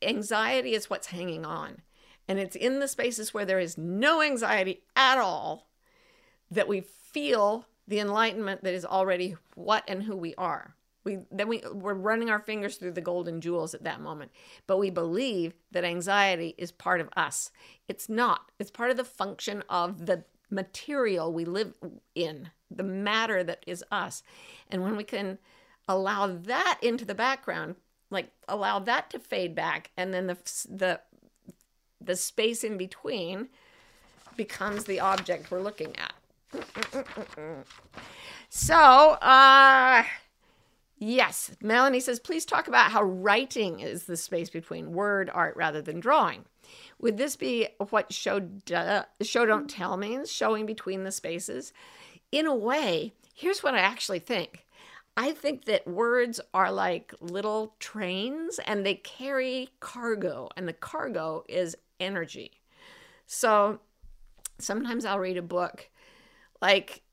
anxiety 0.02 0.74
is 0.74 0.90
what's 0.90 1.08
hanging 1.08 1.46
on. 1.46 1.82
And 2.28 2.40
it's 2.40 2.56
in 2.56 2.80
the 2.80 2.88
spaces 2.88 3.34
where 3.34 3.46
there 3.46 3.60
is 3.60 3.78
no 3.78 4.22
anxiety 4.22 4.84
at 4.96 5.18
all 5.18 5.69
that 6.52 6.68
we 6.68 6.82
feel 6.82 7.66
the 7.88 8.00
enlightenment 8.00 8.64
that 8.64 8.74
is 8.74 8.86
already 8.86 9.36
what 9.56 9.84
and 9.88 10.04
who 10.04 10.16
we 10.16 10.36
are. 10.36 10.76
We 11.04 11.20
then 11.32 11.48
we 11.48 11.64
we're 11.72 11.94
running 11.94 12.30
our 12.30 12.40
fingers 12.40 12.76
through 12.76 12.92
the 12.92 13.02
golden 13.02 13.42
jewels 13.42 13.74
at 13.74 13.84
that 13.84 14.02
moment. 14.02 14.32
But 14.68 14.78
we 14.78 14.90
believe 14.90 15.54
that 15.72 15.84
anxiety 15.84 16.56
is 16.58 16.72
part 16.72 17.02
of 17.02 17.10
us. 17.16 17.52
It's 17.88 18.10
not. 18.10 18.52
It's 18.60 18.72
part 18.72 18.92
of 18.92 18.98
the 18.98 19.04
function 19.04 19.64
of 19.70 20.06
the 20.06 20.26
material 20.52 21.32
we 21.32 21.46
live 21.46 21.74
in, 22.16 22.50
the 22.70 22.84
matter 22.84 23.44
that 23.44 23.64
is 23.66 23.84
us. 23.92 24.24
And 24.70 24.84
when 24.84 24.98
we 24.98 25.04
can 25.04 25.38
allow 25.88 26.28
that 26.28 26.80
into 26.82 27.06
the 27.06 27.16
background, 27.16 27.76
like 28.12 28.32
allow 28.48 28.80
that 28.80 29.10
to 29.12 29.20
fade 29.20 29.56
back 29.56 29.92
and 29.96 30.14
then 30.14 30.28
the 30.28 30.38
the 30.70 31.02
the 32.02 32.16
space 32.16 32.64
in 32.64 32.78
between 32.78 33.50
becomes 34.36 34.86
the 34.86 35.00
object 35.00 35.52
we're 35.52 35.62
looking 35.62 35.96
at. 35.98 36.14
So, 38.50 38.76
uh, 38.76 40.04
yes, 40.98 41.52
Melanie 41.62 42.00
says, 42.00 42.20
please 42.20 42.46
talk 42.46 42.68
about 42.68 42.92
how 42.92 43.04
writing 43.04 43.80
is 43.80 44.06
the 44.06 44.18
space 44.18 44.50
between 44.50 44.94
word, 44.94 45.30
art, 45.34 45.56
rather 45.56 45.82
than 45.82 46.00
drawing. 46.00 46.46
Would 47.00 47.18
this 47.18 47.36
be 47.36 47.68
what 47.90 48.14
show, 48.14 48.42
show 49.22 49.46
don't 49.46 49.70
tell 49.70 49.98
means, 49.98 50.32
showing 50.32 50.66
between 50.66 51.04
the 51.04 51.12
spaces? 51.12 51.74
In 52.32 52.46
a 52.46 52.56
way, 52.56 53.14
here's 53.34 53.64
what 53.64 53.76
I 53.76 53.80
actually 53.80 54.20
think. 54.20 54.66
I 55.18 55.32
think 55.32 55.66
that 55.66 55.88
words 55.88 56.40
are 56.54 56.72
like 56.72 57.14
little 57.20 57.76
trains 57.80 58.60
and 58.66 58.86
they 58.86 58.96
carry 58.96 59.70
cargo, 59.80 60.50
and 60.56 60.68
the 60.68 60.74
cargo 60.74 61.44
is 61.50 61.76
energy. 62.00 62.52
So 63.26 63.80
sometimes 64.60 65.06
I'll 65.06 65.20
read 65.20 65.38
a 65.38 65.42
book 65.42 65.90
like 66.62 67.04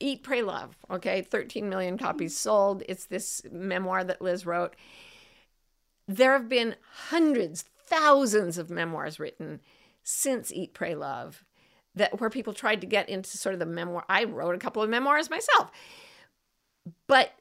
Eat, 0.00 0.22
Pray, 0.22 0.42
Love. 0.42 0.76
Okay, 0.90 1.22
13 1.22 1.68
million 1.68 1.98
copies 1.98 2.36
sold. 2.36 2.82
It's 2.88 3.06
this 3.06 3.42
memoir 3.50 4.04
that 4.04 4.22
Liz 4.22 4.46
wrote. 4.46 4.76
There 6.06 6.32
have 6.32 6.48
been 6.48 6.76
hundreds, 7.08 7.62
thousands 7.62 8.58
of 8.58 8.70
memoirs 8.70 9.18
written 9.18 9.60
since 10.02 10.52
Eat, 10.52 10.74
Pray, 10.74 10.94
Love 10.94 11.44
that 11.94 12.20
where 12.20 12.30
people 12.30 12.52
tried 12.52 12.80
to 12.80 12.86
get 12.86 13.08
into 13.08 13.38
sort 13.38 13.52
of 13.52 13.58
the 13.58 13.66
memoir. 13.66 14.04
I 14.08 14.24
wrote 14.24 14.54
a 14.54 14.58
couple 14.58 14.82
of 14.82 14.90
memoirs 14.90 15.30
myself, 15.30 15.70
but 17.06 17.32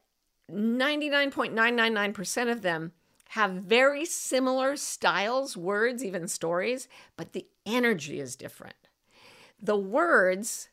99.999% 0.51 2.51
of 2.51 2.62
them 2.62 2.91
have 3.29 3.51
very 3.51 4.05
similar 4.05 4.77
styles, 4.77 5.57
words, 5.57 6.03
even 6.03 6.27
stories, 6.27 6.88
but 7.17 7.33
the 7.33 7.47
energy 7.65 8.19
is 8.19 8.36
different. 8.36 8.75
The 9.59 9.77
words 9.77 10.69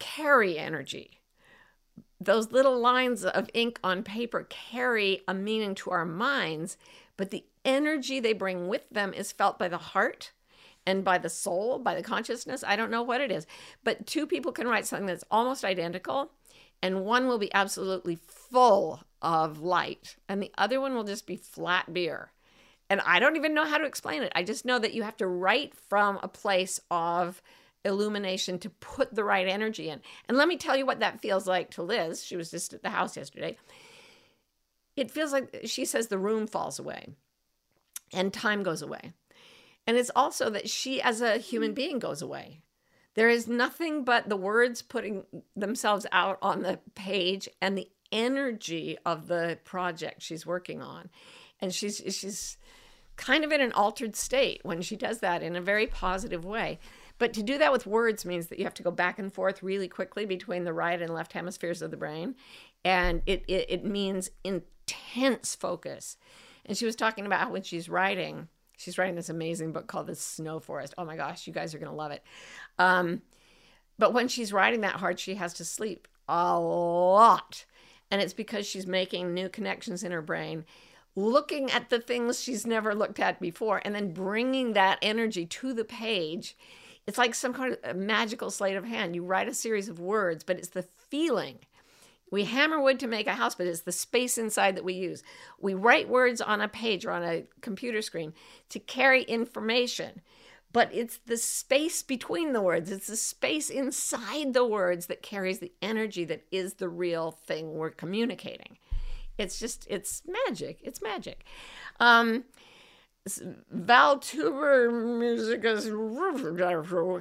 carry 0.00 0.58
energy. 0.58 1.20
Those 2.20 2.50
little 2.50 2.78
lines 2.78 3.24
of 3.24 3.48
ink 3.54 3.78
on 3.84 4.02
paper 4.02 4.46
carry 4.50 5.22
a 5.28 5.32
meaning 5.32 5.74
to 5.76 5.90
our 5.90 6.04
minds, 6.04 6.76
but 7.16 7.30
the 7.30 7.44
energy 7.64 8.18
they 8.18 8.32
bring 8.32 8.66
with 8.66 8.90
them 8.90 9.14
is 9.14 9.30
felt 9.30 9.58
by 9.58 9.68
the 9.68 9.78
heart 9.78 10.32
and 10.86 11.04
by 11.04 11.18
the 11.18 11.28
soul, 11.28 11.78
by 11.78 11.94
the 11.94 12.02
consciousness. 12.02 12.64
I 12.66 12.76
don't 12.76 12.90
know 12.90 13.02
what 13.02 13.20
it 13.20 13.30
is, 13.30 13.46
but 13.84 14.06
two 14.06 14.26
people 14.26 14.52
can 14.52 14.66
write 14.66 14.86
something 14.86 15.06
that's 15.06 15.24
almost 15.30 15.64
identical, 15.64 16.32
and 16.82 17.04
one 17.04 17.28
will 17.28 17.38
be 17.38 17.52
absolutely 17.54 18.16
full 18.16 19.00
of 19.22 19.60
light, 19.60 20.16
and 20.28 20.42
the 20.42 20.52
other 20.58 20.80
one 20.80 20.94
will 20.94 21.04
just 21.04 21.26
be 21.26 21.36
flat 21.36 21.92
beer. 21.92 22.32
And 22.88 23.00
I 23.02 23.20
don't 23.20 23.36
even 23.36 23.54
know 23.54 23.66
how 23.66 23.78
to 23.78 23.84
explain 23.84 24.22
it. 24.22 24.32
I 24.34 24.42
just 24.42 24.64
know 24.64 24.78
that 24.78 24.94
you 24.94 25.04
have 25.04 25.16
to 25.18 25.26
write 25.26 25.74
from 25.76 26.18
a 26.22 26.28
place 26.28 26.80
of 26.90 27.40
illumination 27.84 28.58
to 28.58 28.70
put 28.70 29.14
the 29.14 29.24
right 29.24 29.48
energy 29.48 29.88
in. 29.88 30.00
And 30.28 30.36
let 30.36 30.48
me 30.48 30.56
tell 30.56 30.76
you 30.76 30.86
what 30.86 31.00
that 31.00 31.20
feels 31.20 31.46
like 31.46 31.70
to 31.72 31.82
Liz. 31.82 32.24
She 32.24 32.36
was 32.36 32.50
just 32.50 32.74
at 32.74 32.82
the 32.82 32.90
house 32.90 33.16
yesterday. 33.16 33.56
It 34.96 35.10
feels 35.10 35.32
like 35.32 35.60
she 35.64 35.84
says 35.84 36.08
the 36.08 36.18
room 36.18 36.46
falls 36.46 36.78
away 36.78 37.08
and 38.12 38.32
time 38.32 38.62
goes 38.62 38.82
away. 38.82 39.12
And 39.86 39.96
it's 39.96 40.10
also 40.14 40.50
that 40.50 40.68
she, 40.68 41.00
as 41.00 41.20
a 41.20 41.38
human 41.38 41.72
being, 41.72 41.98
goes 41.98 42.22
away. 42.22 42.60
There 43.14 43.28
is 43.28 43.48
nothing 43.48 44.04
but 44.04 44.28
the 44.28 44.36
words 44.36 44.82
putting 44.82 45.24
themselves 45.56 46.06
out 46.12 46.38
on 46.42 46.62
the 46.62 46.78
page 46.94 47.48
and 47.60 47.76
the 47.76 47.88
energy 48.12 48.98
of 49.04 49.26
the 49.26 49.58
project 49.64 50.22
she's 50.22 50.46
working 50.46 50.82
on. 50.82 51.10
And 51.60 51.74
she's 51.74 51.96
she's 51.96 52.56
kind 53.16 53.44
of 53.44 53.52
in 53.52 53.60
an 53.60 53.72
altered 53.72 54.16
state 54.16 54.60
when 54.62 54.80
she 54.80 54.96
does 54.96 55.18
that 55.18 55.42
in 55.42 55.56
a 55.56 55.60
very 55.60 55.86
positive 55.86 56.44
way. 56.44 56.78
But 57.20 57.34
to 57.34 57.42
do 57.42 57.58
that 57.58 57.70
with 57.70 57.86
words 57.86 58.24
means 58.24 58.46
that 58.46 58.58
you 58.58 58.64
have 58.64 58.74
to 58.74 58.82
go 58.82 58.90
back 58.90 59.18
and 59.18 59.30
forth 59.30 59.62
really 59.62 59.88
quickly 59.88 60.24
between 60.24 60.64
the 60.64 60.72
right 60.72 61.00
and 61.00 61.12
left 61.12 61.34
hemispheres 61.34 61.82
of 61.82 61.90
the 61.90 61.96
brain. 61.98 62.34
And 62.82 63.20
it, 63.26 63.44
it, 63.46 63.66
it 63.68 63.84
means 63.84 64.30
intense 64.42 65.54
focus. 65.54 66.16
And 66.64 66.78
she 66.78 66.86
was 66.86 66.96
talking 66.96 67.26
about 67.26 67.40
how 67.40 67.50
when 67.50 67.62
she's 67.62 67.90
writing, 67.90 68.48
she's 68.78 68.96
writing 68.96 69.16
this 69.16 69.28
amazing 69.28 69.72
book 69.72 69.86
called 69.86 70.06
The 70.06 70.14
Snow 70.14 70.60
Forest. 70.60 70.94
Oh 70.96 71.04
my 71.04 71.14
gosh, 71.14 71.46
you 71.46 71.52
guys 71.52 71.74
are 71.74 71.78
going 71.78 71.90
to 71.90 71.94
love 71.96 72.10
it. 72.10 72.24
Um, 72.78 73.20
but 73.98 74.14
when 74.14 74.26
she's 74.26 74.50
writing 74.50 74.80
that 74.80 74.96
hard, 74.96 75.20
she 75.20 75.34
has 75.34 75.52
to 75.54 75.64
sleep 75.64 76.08
a 76.26 76.58
lot. 76.58 77.66
And 78.10 78.22
it's 78.22 78.32
because 78.32 78.66
she's 78.66 78.86
making 78.86 79.34
new 79.34 79.50
connections 79.50 80.02
in 80.02 80.10
her 80.10 80.22
brain, 80.22 80.64
looking 81.14 81.70
at 81.70 81.90
the 81.90 82.00
things 82.00 82.40
she's 82.40 82.66
never 82.66 82.94
looked 82.94 83.20
at 83.20 83.40
before, 83.40 83.82
and 83.84 83.94
then 83.94 84.14
bringing 84.14 84.72
that 84.72 84.98
energy 85.02 85.44
to 85.44 85.74
the 85.74 85.84
page 85.84 86.56
it's 87.06 87.18
like 87.18 87.34
some 87.34 87.52
kind 87.52 87.76
of 87.82 87.96
magical 87.96 88.50
sleight 88.50 88.76
of 88.76 88.84
hand. 88.84 89.14
You 89.14 89.24
write 89.24 89.48
a 89.48 89.54
series 89.54 89.88
of 89.88 89.98
words, 89.98 90.44
but 90.44 90.58
it's 90.58 90.68
the 90.68 90.84
feeling. 91.08 91.58
We 92.30 92.44
hammer 92.44 92.80
wood 92.80 93.00
to 93.00 93.08
make 93.08 93.26
a 93.26 93.34
house, 93.34 93.56
but 93.56 93.66
it's 93.66 93.80
the 93.80 93.92
space 93.92 94.38
inside 94.38 94.76
that 94.76 94.84
we 94.84 94.92
use. 94.92 95.22
We 95.58 95.74
write 95.74 96.08
words 96.08 96.40
on 96.40 96.60
a 96.60 96.68
page 96.68 97.04
or 97.04 97.10
on 97.10 97.24
a 97.24 97.44
computer 97.60 98.02
screen 98.02 98.32
to 98.68 98.78
carry 98.78 99.22
information, 99.24 100.20
but 100.72 100.94
it's 100.94 101.18
the 101.26 101.36
space 101.36 102.04
between 102.04 102.52
the 102.52 102.62
words, 102.62 102.92
it's 102.92 103.08
the 103.08 103.16
space 103.16 103.68
inside 103.68 104.54
the 104.54 104.64
words 104.64 105.06
that 105.06 105.22
carries 105.22 105.58
the 105.58 105.72
energy 105.82 106.24
that 106.24 106.44
is 106.52 106.74
the 106.74 106.88
real 106.88 107.32
thing 107.32 107.74
we're 107.74 107.90
communicating. 107.90 108.78
It's 109.36 109.58
just, 109.58 109.86
it's 109.90 110.22
magic. 110.46 110.78
It's 110.82 111.02
magic. 111.02 111.44
Um, 111.98 112.44
Valtuber 113.28 114.90
Musicus 114.90 115.86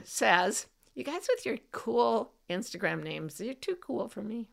says, 0.05 0.67
You 0.95 1.03
guys 1.03 1.27
with 1.29 1.45
your 1.45 1.57
cool 1.71 2.31
Instagram 2.49 3.03
names, 3.03 3.39
you're 3.39 3.53
too 3.53 3.75
cool 3.75 4.07
for 4.07 4.21
me. 4.21 4.47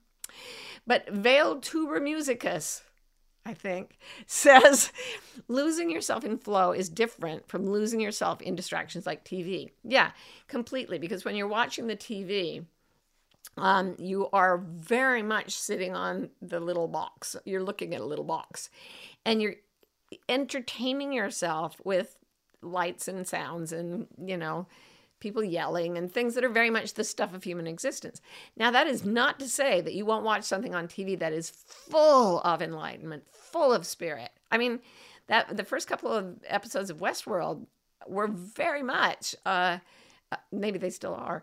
But 0.87 1.09
Veiled 1.09 1.62
Tuber 1.62 2.00
Musicus, 2.00 2.82
I 3.44 3.54
think, 3.54 3.98
says 4.26 4.92
losing 5.48 5.90
yourself 5.90 6.24
in 6.24 6.38
flow 6.38 6.72
is 6.72 6.88
different 6.88 7.48
from 7.48 7.68
losing 7.68 8.00
yourself 8.00 8.42
in 8.42 8.56
distractions 8.56 9.06
like 9.06 9.24
TV. 9.24 9.70
Yeah, 9.85 10.11
completely. 10.48 10.98
Because 10.98 11.24
when 11.24 11.37
you're 11.37 11.48
watching 11.48 11.87
the 11.87 11.96
TV, 11.96 12.64
um, 13.56 13.94
you 13.98 14.28
are 14.32 14.59
very 14.59 15.22
much 15.22 15.52
sitting 15.52 15.94
on 15.94 16.28
the 16.42 16.61
little 16.61 16.88
box. 16.88 17.37
You're 17.44 17.62
looking 17.62 17.94
at 17.94 18.00
a 18.00 18.04
little 18.04 18.24
box 18.24 18.68
and 19.24 19.40
you're 19.40 19.54
entertaining 20.29 21.12
yourself 21.12 21.81
with 21.85 22.18
lights 22.62 23.09
and 23.09 23.26
sounds 23.26 23.72
and, 23.72 24.07
you 24.22 24.37
know, 24.37 24.66
people 25.20 25.42
yelling 25.42 25.96
and 25.96 26.12
things 26.12 26.35
that 26.35 26.44
are 26.44 26.48
very 26.48 26.70
much 26.70 26.94
the 26.94 27.05
stuff 27.05 27.35
of 27.35 27.44
human 27.44 27.66
existence. 27.66 28.20
Now, 28.57 28.70
that 28.70 28.87
is 28.87 29.05
not 29.05 29.38
to 29.38 29.48
say 29.48 29.81
that 29.81 29.94
you 29.94 30.05
won't 30.05 30.24
watch 30.24 30.44
something 30.44 30.74
on 30.74 30.88
TV 30.88 31.18
that 31.18 31.33
is 31.33 31.50
full 31.50 32.40
of 32.40 32.61
enlightenment, 32.61 33.24
full 33.31 33.72
of 33.72 33.87
spirit. 33.87 34.31
I 34.50 34.59
mean, 34.59 34.81
that 35.29 35.57
the 35.57 35.64
first 35.64 35.88
couple 35.88 36.12
of 36.12 36.37
episodes 36.46 36.90
of 36.90 36.98
Westworld 36.98 37.66
were 38.07 38.29
very 38.29 38.83
much, 38.83 39.35
uh, 39.44 39.79
uh 40.31 40.37
maybe 40.52 40.79
they 40.79 40.90
still 40.90 41.14
are, 41.14 41.42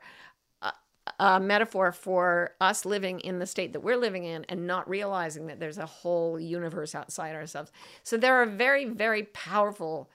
a 1.19 1.39
metaphor 1.39 1.91
for 1.91 2.51
us 2.61 2.85
living 2.85 3.19
in 3.19 3.39
the 3.39 3.45
state 3.45 3.73
that 3.73 3.81
we're 3.81 3.97
living 3.97 4.23
in 4.23 4.45
and 4.49 4.65
not 4.65 4.89
realizing 4.89 5.47
that 5.47 5.59
there's 5.59 5.77
a 5.77 5.85
whole 5.85 6.39
universe 6.39 6.95
outside 6.95 7.35
ourselves. 7.35 7.71
So 8.03 8.17
there 8.17 8.41
are 8.41 8.45
very, 8.45 8.85
very 8.85 9.23
powerful 9.23 10.09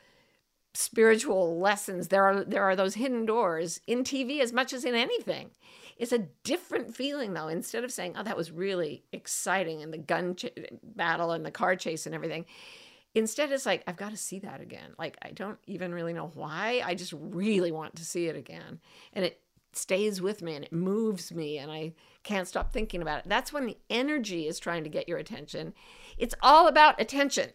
spiritual 0.75 1.59
lessons. 1.59 2.09
There 2.09 2.25
are 2.25 2.45
there 2.45 2.63
are 2.63 2.77
those 2.77 2.95
hidden 2.95 3.27
doors 3.27 3.81
in 3.87 4.05
TV 4.05 4.41
as 4.41 4.53
much 4.53 4.73
as 4.73 4.85
in 4.85 4.95
anything. 4.95 5.51
It's 5.97 6.13
a 6.13 6.29
different 6.45 6.95
feeling 6.95 7.35
though. 7.35 7.49
Instead 7.49 7.85
of 7.85 7.91
saying, 7.91 8.15
"Oh, 8.17 8.23
that 8.23 8.37
was 8.37 8.51
really 8.51 9.03
exciting," 9.13 9.83
and 9.83 9.93
the 9.93 9.99
gun 9.99 10.37
ch- 10.37 10.47
battle 10.83 11.33
and 11.33 11.45
the 11.45 11.51
car 11.51 11.75
chase 11.75 12.07
and 12.07 12.15
everything, 12.15 12.47
instead 13.15 13.51
it's 13.51 13.67
like, 13.67 13.83
"I've 13.87 13.97
got 13.97 14.11
to 14.11 14.17
see 14.17 14.39
that 14.41 14.61
again." 14.61 14.95
Like 14.99 15.17
I 15.21 15.33
don't 15.33 15.59
even 15.67 15.93
really 15.93 16.13
know 16.13 16.31
why. 16.35 16.81
I 16.85 16.95
just 16.95 17.13
really 17.13 17.73
want 17.73 17.97
to 17.97 18.05
see 18.05 18.27
it 18.27 18.37
again, 18.37 18.81
and 19.13 19.25
it 19.25 19.41
stays 19.79 20.21
with 20.21 20.43
me 20.43 20.55
and 20.55 20.65
it 20.65 20.73
moves 20.73 21.33
me, 21.33 21.59
and 21.59 21.71
I 21.71 21.93
can't 22.23 22.49
stop 22.49 22.73
thinking 22.73 23.01
about 23.01 23.21
it. 23.21 23.29
That's 23.29 23.53
when 23.53 23.67
the 23.67 23.79
energy 23.89 24.47
is 24.47 24.59
trying 24.59 24.85
to 24.85 24.91
get 24.91 25.09
your 25.09 25.19
attention. 25.19 25.75
It's 26.17 26.35
all 26.43 26.69
about 26.69 27.01
attention. 27.01 27.51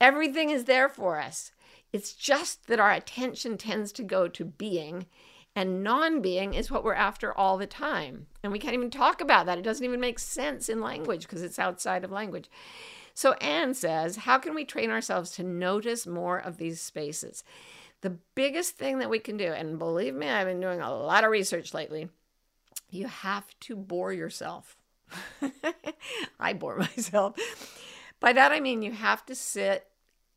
Everything 0.00 0.50
is 0.50 0.64
there 0.64 0.88
for 0.88 1.20
us 1.20 1.52
it's 1.92 2.12
just 2.12 2.66
that 2.68 2.80
our 2.80 2.92
attention 2.92 3.58
tends 3.58 3.92
to 3.92 4.02
go 4.02 4.28
to 4.28 4.44
being, 4.44 5.06
and 5.56 5.82
non 5.82 6.22
being 6.22 6.54
is 6.54 6.70
what 6.70 6.84
we're 6.84 6.94
after 6.94 7.36
all 7.36 7.58
the 7.58 7.66
time. 7.66 8.26
And 8.42 8.52
we 8.52 8.58
can't 8.58 8.74
even 8.74 8.90
talk 8.90 9.20
about 9.20 9.46
that. 9.46 9.58
It 9.58 9.64
doesn't 9.64 9.84
even 9.84 10.00
make 10.00 10.18
sense 10.18 10.68
in 10.68 10.80
language 10.80 11.22
because 11.22 11.42
it's 11.42 11.58
outside 11.58 12.04
of 12.04 12.12
language. 12.12 12.48
So 13.14 13.32
Anne 13.34 13.74
says, 13.74 14.16
How 14.16 14.38
can 14.38 14.54
we 14.54 14.64
train 14.64 14.90
ourselves 14.90 15.32
to 15.32 15.42
notice 15.42 16.06
more 16.06 16.38
of 16.38 16.58
these 16.58 16.80
spaces? 16.80 17.42
The 18.02 18.16
biggest 18.34 18.76
thing 18.76 18.98
that 18.98 19.10
we 19.10 19.18
can 19.18 19.36
do, 19.36 19.52
and 19.52 19.78
believe 19.78 20.14
me, 20.14 20.28
I've 20.28 20.46
been 20.46 20.60
doing 20.60 20.80
a 20.80 20.94
lot 20.94 21.24
of 21.24 21.30
research 21.30 21.74
lately, 21.74 22.08
you 22.88 23.06
have 23.06 23.46
to 23.60 23.76
bore 23.76 24.12
yourself. 24.12 24.76
I 26.40 26.52
bore 26.52 26.76
myself. 26.96 27.36
By 28.20 28.32
that 28.32 28.52
I 28.52 28.60
mean 28.60 28.82
you 28.82 28.92
have 28.92 29.24
to 29.26 29.34
sit 29.34 29.86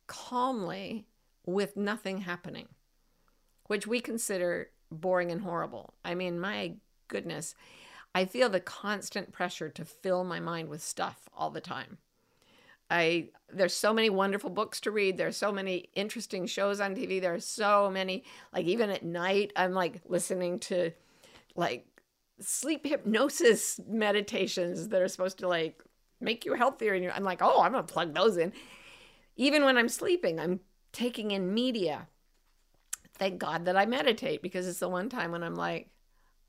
calmly 0.06 1.06
with 1.46 1.76
nothing 1.76 2.22
happening, 2.22 2.68
which 3.66 3.86
we 3.86 4.00
consider 4.00 4.70
boring 4.90 5.30
and 5.30 5.42
horrible. 5.42 5.94
I 6.04 6.14
mean, 6.14 6.40
my 6.40 6.74
goodness, 7.08 7.54
I 8.14 8.24
feel 8.24 8.48
the 8.48 8.60
constant 8.60 9.32
pressure 9.32 9.68
to 9.70 9.84
fill 9.84 10.24
my 10.24 10.40
mind 10.40 10.68
with 10.68 10.82
stuff 10.82 11.28
all 11.36 11.50
the 11.50 11.60
time. 11.60 11.98
I 12.94 13.28
there's 13.52 13.74
so 13.74 13.92
many 13.92 14.08
wonderful 14.08 14.50
books 14.50 14.80
to 14.82 14.90
read. 14.90 15.16
There's 15.16 15.36
so 15.36 15.50
many 15.50 15.88
interesting 15.94 16.46
shows 16.46 16.80
on 16.80 16.94
TV. 16.94 17.20
There 17.20 17.34
are 17.34 17.40
so 17.40 17.90
many 17.90 18.24
like 18.52 18.66
even 18.66 18.90
at 18.90 19.04
night 19.04 19.52
I'm 19.56 19.72
like 19.72 20.00
listening 20.06 20.60
to 20.60 20.92
like 21.56 21.86
sleep 22.40 22.86
hypnosis 22.86 23.80
meditations 23.88 24.88
that 24.88 25.02
are 25.02 25.08
supposed 25.08 25.38
to 25.38 25.48
like 25.48 25.82
make 26.20 26.44
you 26.44 26.54
healthier 26.54 26.94
and 26.94 27.10
I'm 27.10 27.24
like, 27.24 27.42
"Oh, 27.42 27.62
I'm 27.62 27.72
going 27.72 27.84
to 27.84 27.92
plug 27.92 28.14
those 28.14 28.36
in." 28.36 28.52
Even 29.36 29.64
when 29.64 29.76
I'm 29.76 29.88
sleeping, 29.88 30.38
I'm 30.38 30.60
taking 30.92 31.32
in 31.32 31.52
media. 31.52 32.06
Thank 33.18 33.38
God 33.38 33.64
that 33.64 33.76
I 33.76 33.86
meditate 33.86 34.42
because 34.42 34.68
it's 34.68 34.78
the 34.78 34.88
one 34.88 35.08
time 35.08 35.32
when 35.32 35.42
I'm 35.42 35.56
like, 35.56 35.90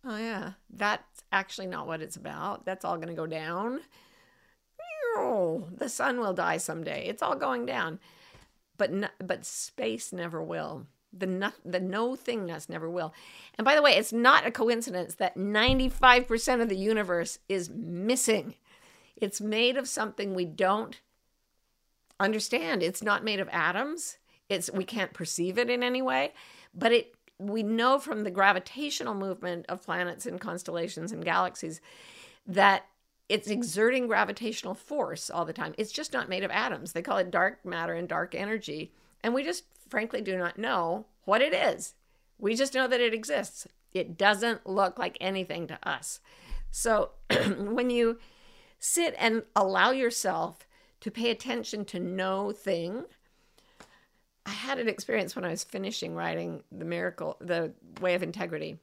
oh, 0.05 0.17
yeah, 0.17 0.53
that's 0.69 1.23
actually 1.31 1.67
not 1.67 1.87
what 1.87 2.01
it's 2.01 2.15
about. 2.15 2.65
That's 2.65 2.85
all 2.85 2.97
going 2.97 3.09
to 3.09 3.13
go 3.13 3.27
down. 3.27 3.81
Oh, 5.15 5.67
the 5.75 5.89
sun 5.89 6.19
will 6.19 6.33
die 6.33 6.57
someday. 6.57 7.07
It's 7.07 7.21
all 7.21 7.35
going 7.35 7.65
down. 7.65 7.99
But, 8.77 8.91
no, 8.91 9.07
but 9.19 9.45
space 9.45 10.11
never 10.11 10.41
will. 10.41 10.87
The 11.17 11.27
no, 11.27 11.51
the 11.63 11.79
no 11.79 12.15
thingness 12.15 12.67
never 12.67 12.89
will. 12.89 13.13
And 13.57 13.63
by 13.63 13.75
the 13.75 13.81
way, 13.81 13.91
it's 13.93 14.11
not 14.11 14.45
a 14.45 14.51
coincidence 14.51 15.15
that 15.15 15.37
95% 15.37 16.61
of 16.61 16.67
the 16.67 16.75
universe 16.75 17.39
is 17.47 17.69
missing. 17.69 18.55
It's 19.15 19.39
made 19.39 19.77
of 19.77 19.87
something 19.87 20.33
we 20.33 20.43
don't 20.43 20.99
understand. 22.19 22.83
It's 22.83 23.01
not 23.01 23.23
made 23.23 23.39
of 23.39 23.47
atoms. 23.49 24.17
It's 24.49 24.69
we 24.71 24.83
can't 24.83 25.13
perceive 25.13 25.57
it 25.57 25.69
in 25.69 25.83
any 25.83 26.01
way, 26.01 26.33
but 26.73 26.91
it 26.91 27.15
we 27.37 27.63
know 27.63 27.99
from 27.99 28.23
the 28.23 28.31
gravitational 28.31 29.13
movement 29.13 29.65
of 29.67 29.83
planets 29.83 30.25
and 30.25 30.39
constellations 30.39 31.11
and 31.11 31.25
galaxies 31.25 31.81
that 32.47 32.85
it's 33.27 33.49
exerting 33.49 34.07
gravitational 34.07 34.75
force 34.75 35.29
all 35.29 35.45
the 35.45 35.53
time. 35.53 35.73
It's 35.77 35.91
just 35.91 36.13
not 36.13 36.29
made 36.29 36.43
of 36.43 36.51
atoms. 36.51 36.93
They 36.93 37.01
call 37.01 37.17
it 37.17 37.31
dark 37.31 37.65
matter 37.65 37.93
and 37.93 38.07
dark 38.07 38.35
energy. 38.35 38.91
And 39.23 39.33
we 39.33 39.43
just 39.43 39.63
frankly 39.89 40.21
do 40.21 40.37
not 40.37 40.59
know 40.59 41.05
what 41.25 41.41
it 41.41 41.53
is. 41.53 41.95
We 42.37 42.55
just 42.55 42.75
know 42.75 42.87
that 42.87 43.01
it 43.01 43.13
exists. 43.13 43.67
It 43.93 44.17
doesn't 44.17 44.67
look 44.67 44.99
like 44.99 45.17
anything 45.19 45.67
to 45.67 45.79
us. 45.87 46.19
So 46.69 47.11
when 47.57 47.89
you 47.89 48.19
sit 48.77 49.15
and 49.17 49.43
allow 49.55 49.91
yourself 49.91 50.67
to 51.01 51.09
pay 51.09 51.31
attention 51.31 51.85
to 51.85 51.99
no 51.99 52.51
thing, 52.51 53.05
I 54.45 54.51
had 54.51 54.77
an 54.77 54.87
experience 54.87 55.35
when 55.35 55.45
I 55.45 55.49
was 55.49 55.63
finishing 55.63 56.13
writing 56.13 56.61
the 56.71 56.85
miracle, 56.85 57.37
the 57.39 57.73
way 58.01 58.13
of 58.13 58.21
integrity. 58.21 58.77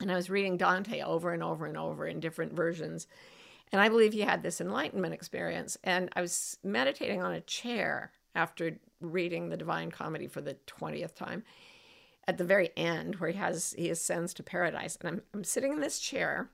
And 0.00 0.12
I 0.12 0.14
was 0.14 0.30
reading 0.30 0.56
Dante 0.56 1.02
over 1.02 1.32
and 1.32 1.42
over 1.42 1.66
and 1.66 1.76
over 1.76 2.06
in 2.06 2.20
different 2.20 2.52
versions. 2.52 3.08
And 3.72 3.80
I 3.80 3.88
believe 3.88 4.12
he 4.12 4.20
had 4.20 4.42
this 4.42 4.60
enlightenment 4.60 5.14
experience. 5.14 5.76
And 5.84 6.08
I 6.14 6.20
was 6.20 6.56
meditating 6.62 7.22
on 7.22 7.32
a 7.32 7.40
chair 7.40 8.12
after 8.34 8.78
reading 9.00 9.48
the 9.48 9.56
Divine 9.56 9.90
Comedy 9.90 10.26
for 10.26 10.40
the 10.40 10.56
20th 10.66 11.14
time 11.14 11.44
at 12.26 12.38
the 12.38 12.44
very 12.44 12.70
end 12.76 13.16
where 13.16 13.30
he 13.30 13.38
has 13.38 13.74
he 13.76 13.90
ascends 13.90 14.34
to 14.34 14.42
paradise. 14.42 14.96
And 15.00 15.08
I'm 15.08 15.22
I'm 15.34 15.44
sitting 15.44 15.72
in 15.72 15.80
this 15.80 15.98
chair 15.98 16.50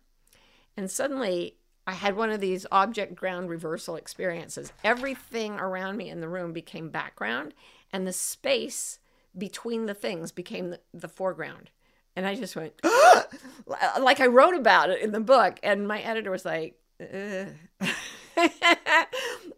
and 0.76 0.90
suddenly 0.90 1.56
I 1.86 1.92
had 1.92 2.16
one 2.16 2.30
of 2.30 2.40
these 2.40 2.66
object 2.72 3.14
ground 3.14 3.50
reversal 3.50 3.96
experiences. 3.96 4.72
Everything 4.82 5.54
around 5.54 5.96
me 5.96 6.08
in 6.08 6.20
the 6.20 6.28
room 6.28 6.52
became 6.52 6.88
background 6.88 7.52
and 7.92 8.06
the 8.06 8.12
space 8.12 8.98
between 9.36 9.86
the 9.86 9.94
things 9.94 10.32
became 10.32 10.70
the, 10.70 10.80
the 10.92 11.08
foreground. 11.08 11.70
And 12.16 12.26
I 12.26 12.36
just 12.36 12.56
went, 12.56 12.74
like 14.00 14.20
I 14.20 14.26
wrote 14.26 14.54
about 14.54 14.90
it 14.90 15.02
in 15.02 15.12
the 15.12 15.20
book. 15.20 15.58
And 15.62 15.88
my 15.88 16.00
editor 16.00 16.30
was 16.30 16.44
like, 16.44 16.78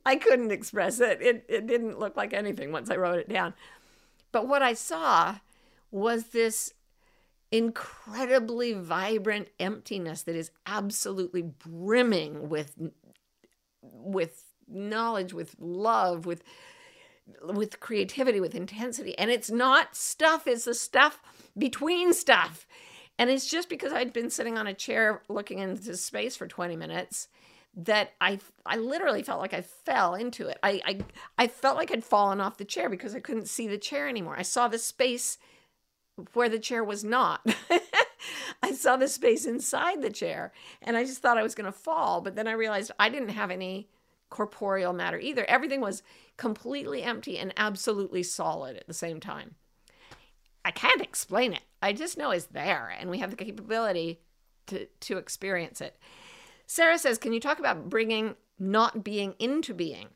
I 0.07 0.17
couldn't 0.17 0.53
express 0.53 1.01
it. 1.01 1.21
it. 1.21 1.45
It 1.49 1.67
didn't 1.67 1.99
look 1.99 2.17
like 2.17 2.33
anything 2.33 2.73
once 2.73 2.91
I 2.91 2.97
wrote 2.97 3.19
it 3.19 3.29
down. 3.29 3.55
But 4.33 4.49
what 4.49 4.63
I 4.63 4.75
saw 4.75 5.37
was 5.91 6.29
this 6.29 6.75
incredibly 7.51 8.73
vibrant 8.73 9.49
emptiness 9.59 10.23
that 10.23 10.35
is 10.35 10.51
absolutely 10.67 11.43
brimming 11.43 12.49
with 12.49 12.77
with 13.83 14.45
knowledge 14.69 15.33
with 15.33 15.55
love 15.61 16.27
with 16.27 16.43
with 17.43 17.81
creativity, 17.81 18.41
with 18.41 18.55
intensity. 18.55 19.17
And 19.19 19.31
it's 19.31 19.51
not 19.51 19.97
stuff, 19.97 20.47
it's 20.47 20.65
the 20.65 20.75
stuff 20.75 21.21
between 21.57 22.13
stuff. 22.13 22.67
And 23.19 23.31
it's 23.31 23.47
just 23.47 23.69
because 23.69 23.93
I'd 23.93 24.13
been 24.13 24.31
sitting 24.31 24.59
on 24.59 24.67
a 24.67 24.75
chair 24.75 25.23
looking 25.29 25.59
into 25.59 25.97
space 25.97 26.37
for 26.37 26.47
20 26.47 26.77
minutes 26.77 27.29
that 27.77 28.13
I 28.21 28.41
I 28.65 28.77
literally 28.77 29.23
felt 29.23 29.41
like 29.41 29.53
I 29.53 29.61
fell 29.61 30.15
into 30.15 30.49
it. 30.49 30.59
I 30.63 30.81
I, 30.85 30.99
I 31.39 31.47
felt 31.47 31.77
like 31.77 31.91
I'd 31.91 32.05
fallen 32.05 32.41
off 32.41 32.57
the 32.57 32.65
chair 32.65 32.89
because 32.89 33.15
I 33.15 33.21
couldn't 33.21 33.49
see 33.49 33.69
the 33.69 33.79
chair 33.79 34.09
anymore. 34.09 34.35
I 34.39 34.43
saw 34.43 34.67
the 34.67 34.79
space 34.79 35.39
where 36.33 36.49
the 36.49 36.59
chair 36.59 36.83
was 36.83 37.05
not. 37.05 37.47
I 38.63 38.73
saw 38.73 38.97
the 38.97 39.09
space 39.09 39.45
inside 39.45 40.01
the 40.01 40.11
chair 40.11 40.53
and 40.81 40.97
I 40.97 41.05
just 41.05 41.21
thought 41.21 41.39
I 41.39 41.43
was 41.43 41.55
going 41.55 41.67
to 41.67 41.79
fall, 41.79 42.23
but 42.23 42.35
then 42.35 42.49
I 42.49 42.53
realized 42.53 42.91
I 42.99 43.11
didn't 43.11 43.29
have 43.29 43.51
any 43.51 43.89
corporeal 44.31 44.93
matter 44.93 45.19
either. 45.19 45.45
Everything 45.45 45.81
was 45.81 46.03
completely 46.37 47.03
empty 47.03 47.39
and 47.39 47.53
absolutely 47.57 48.23
solid 48.23 48.77
at 48.77 48.87
the 48.87 48.95
same 48.95 49.21
time. 49.21 49.55
I 50.65 50.71
can't 50.71 51.03
explain 51.03 51.53
it. 51.53 51.63
I 51.87 51.93
just 51.93 52.19
know 52.19 52.33
it's 52.33 52.47
there 52.47 52.93
and 52.99 53.09
we 53.11 53.19
have 53.19 53.31
the 53.31 53.37
capability 53.37 54.19
to, 54.67 54.87
to 54.87 55.19
experience 55.19 55.81
it. 55.81 55.97
Sarah 56.67 56.99
says, 56.99 57.17
Can 57.17 57.33
you 57.33 57.39
talk 57.39 57.61
about 57.61 57.89
bringing 57.89 58.35
not 58.59 59.05
being 59.05 59.37
into 59.39 59.73
being? 59.73 60.09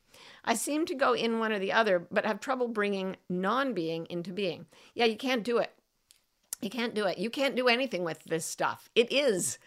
I 0.45 0.55
seem 0.55 0.85
to 0.87 0.97
go 0.97 1.13
in 1.13 1.39
one 1.39 1.53
or 1.53 1.61
the 1.61 1.73
other, 1.73 2.09
but 2.11 2.27
have 2.27 2.41
trouble 2.41 2.67
bringing 2.67 3.17
non 3.29 3.73
being 3.73 4.09
into 4.11 4.33
being. 4.33 4.67
Yeah, 4.95 5.05
you 5.05 5.17
can't 5.17 5.45
do 5.45 5.59
it. 5.59 5.71
You 6.61 6.71
can't 6.71 6.93
do 6.93 7.07
it. 7.07 7.19
You 7.19 7.31
can't 7.31 7.55
do 7.55 7.69
anything 7.69 8.03
with 8.03 8.25
this 8.25 8.45
stuff. 8.45 8.91
It 8.97 9.13
is. 9.13 9.61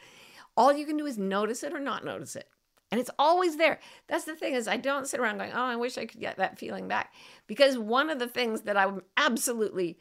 All 0.58 0.74
you 0.74 0.86
can 0.86 0.98
do 0.98 1.06
is 1.06 1.18
notice 1.18 1.64
it 1.64 1.74
or 1.74 1.80
not 1.80 2.04
notice 2.04 2.36
it 2.36 2.50
and 2.94 3.00
it's 3.00 3.10
always 3.18 3.58
there 3.58 3.80
that's 4.08 4.26
the 4.26 4.36
thing 4.36 4.54
is 4.54 4.68
i 4.68 4.78
don't 4.78 5.08
sit 5.08 5.20
around 5.20 5.40
going 5.40 5.52
oh 5.52 5.64
i 5.64 5.76
wish 5.76 5.98
i 5.98 6.06
could 6.06 6.20
get 6.20 6.38
that 6.38 6.60
feeling 6.60 6.88
back 6.88 7.12
because 7.48 7.76
one 7.76 8.08
of 8.08 8.20
the 8.20 8.28
things 8.28 8.62
that 8.62 8.78
i'm 8.78 9.02
absolutely 9.18 9.98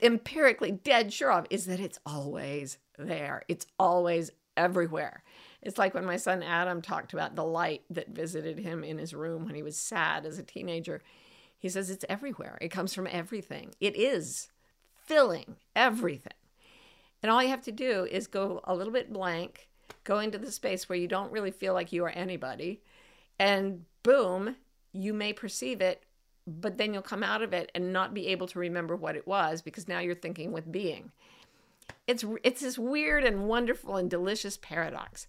empirically 0.00 0.72
dead 0.72 1.12
sure 1.12 1.32
of 1.32 1.46
is 1.50 1.66
that 1.66 1.80
it's 1.80 1.98
always 2.04 2.78
there. 2.98 3.42
It's 3.48 3.66
always 3.78 4.30
everywhere. 4.56 5.22
It's 5.62 5.78
like 5.78 5.94
when 5.94 6.04
my 6.04 6.16
son 6.16 6.42
Adam 6.42 6.82
talked 6.82 7.12
about 7.12 7.34
the 7.34 7.44
light 7.44 7.82
that 7.90 8.10
visited 8.10 8.58
him 8.58 8.84
in 8.84 8.98
his 8.98 9.14
room 9.14 9.46
when 9.46 9.54
he 9.54 9.62
was 9.62 9.76
sad 9.76 10.26
as 10.26 10.38
a 10.38 10.42
teenager. 10.42 11.02
He 11.58 11.68
says 11.68 11.88
it's 11.88 12.04
everywhere. 12.08 12.58
It 12.60 12.68
comes 12.68 12.92
from 12.92 13.08
everything. 13.10 13.74
It 13.80 13.96
is 13.96 14.48
filling 15.06 15.56
everything. 15.74 16.32
And 17.22 17.30
all 17.30 17.42
you 17.42 17.48
have 17.48 17.62
to 17.62 17.72
do 17.72 18.06
is 18.10 18.26
go 18.26 18.60
a 18.64 18.74
little 18.74 18.92
bit 18.92 19.12
blank, 19.12 19.68
go 20.04 20.18
into 20.18 20.36
the 20.36 20.52
space 20.52 20.88
where 20.88 20.98
you 20.98 21.08
don't 21.08 21.32
really 21.32 21.50
feel 21.50 21.72
like 21.72 21.92
you 21.92 22.04
are 22.04 22.10
anybody, 22.10 22.82
and 23.38 23.86
boom, 24.02 24.56
you 24.92 25.14
may 25.14 25.32
perceive 25.32 25.80
it, 25.80 26.02
but 26.46 26.78
then 26.78 26.92
you'll 26.92 27.02
come 27.02 27.22
out 27.22 27.42
of 27.42 27.52
it 27.52 27.70
and 27.74 27.92
not 27.92 28.14
be 28.14 28.28
able 28.28 28.46
to 28.48 28.58
remember 28.58 28.96
what 28.96 29.16
it 29.16 29.26
was 29.26 29.62
because 29.62 29.88
now 29.88 30.00
you're 30.00 30.14
thinking 30.14 30.52
with 30.52 30.70
being. 30.70 31.10
It's 32.06 32.24
it's 32.42 32.60
this 32.60 32.78
weird 32.78 33.24
and 33.24 33.48
wonderful 33.48 33.96
and 33.96 34.10
delicious 34.10 34.56
paradox. 34.56 35.26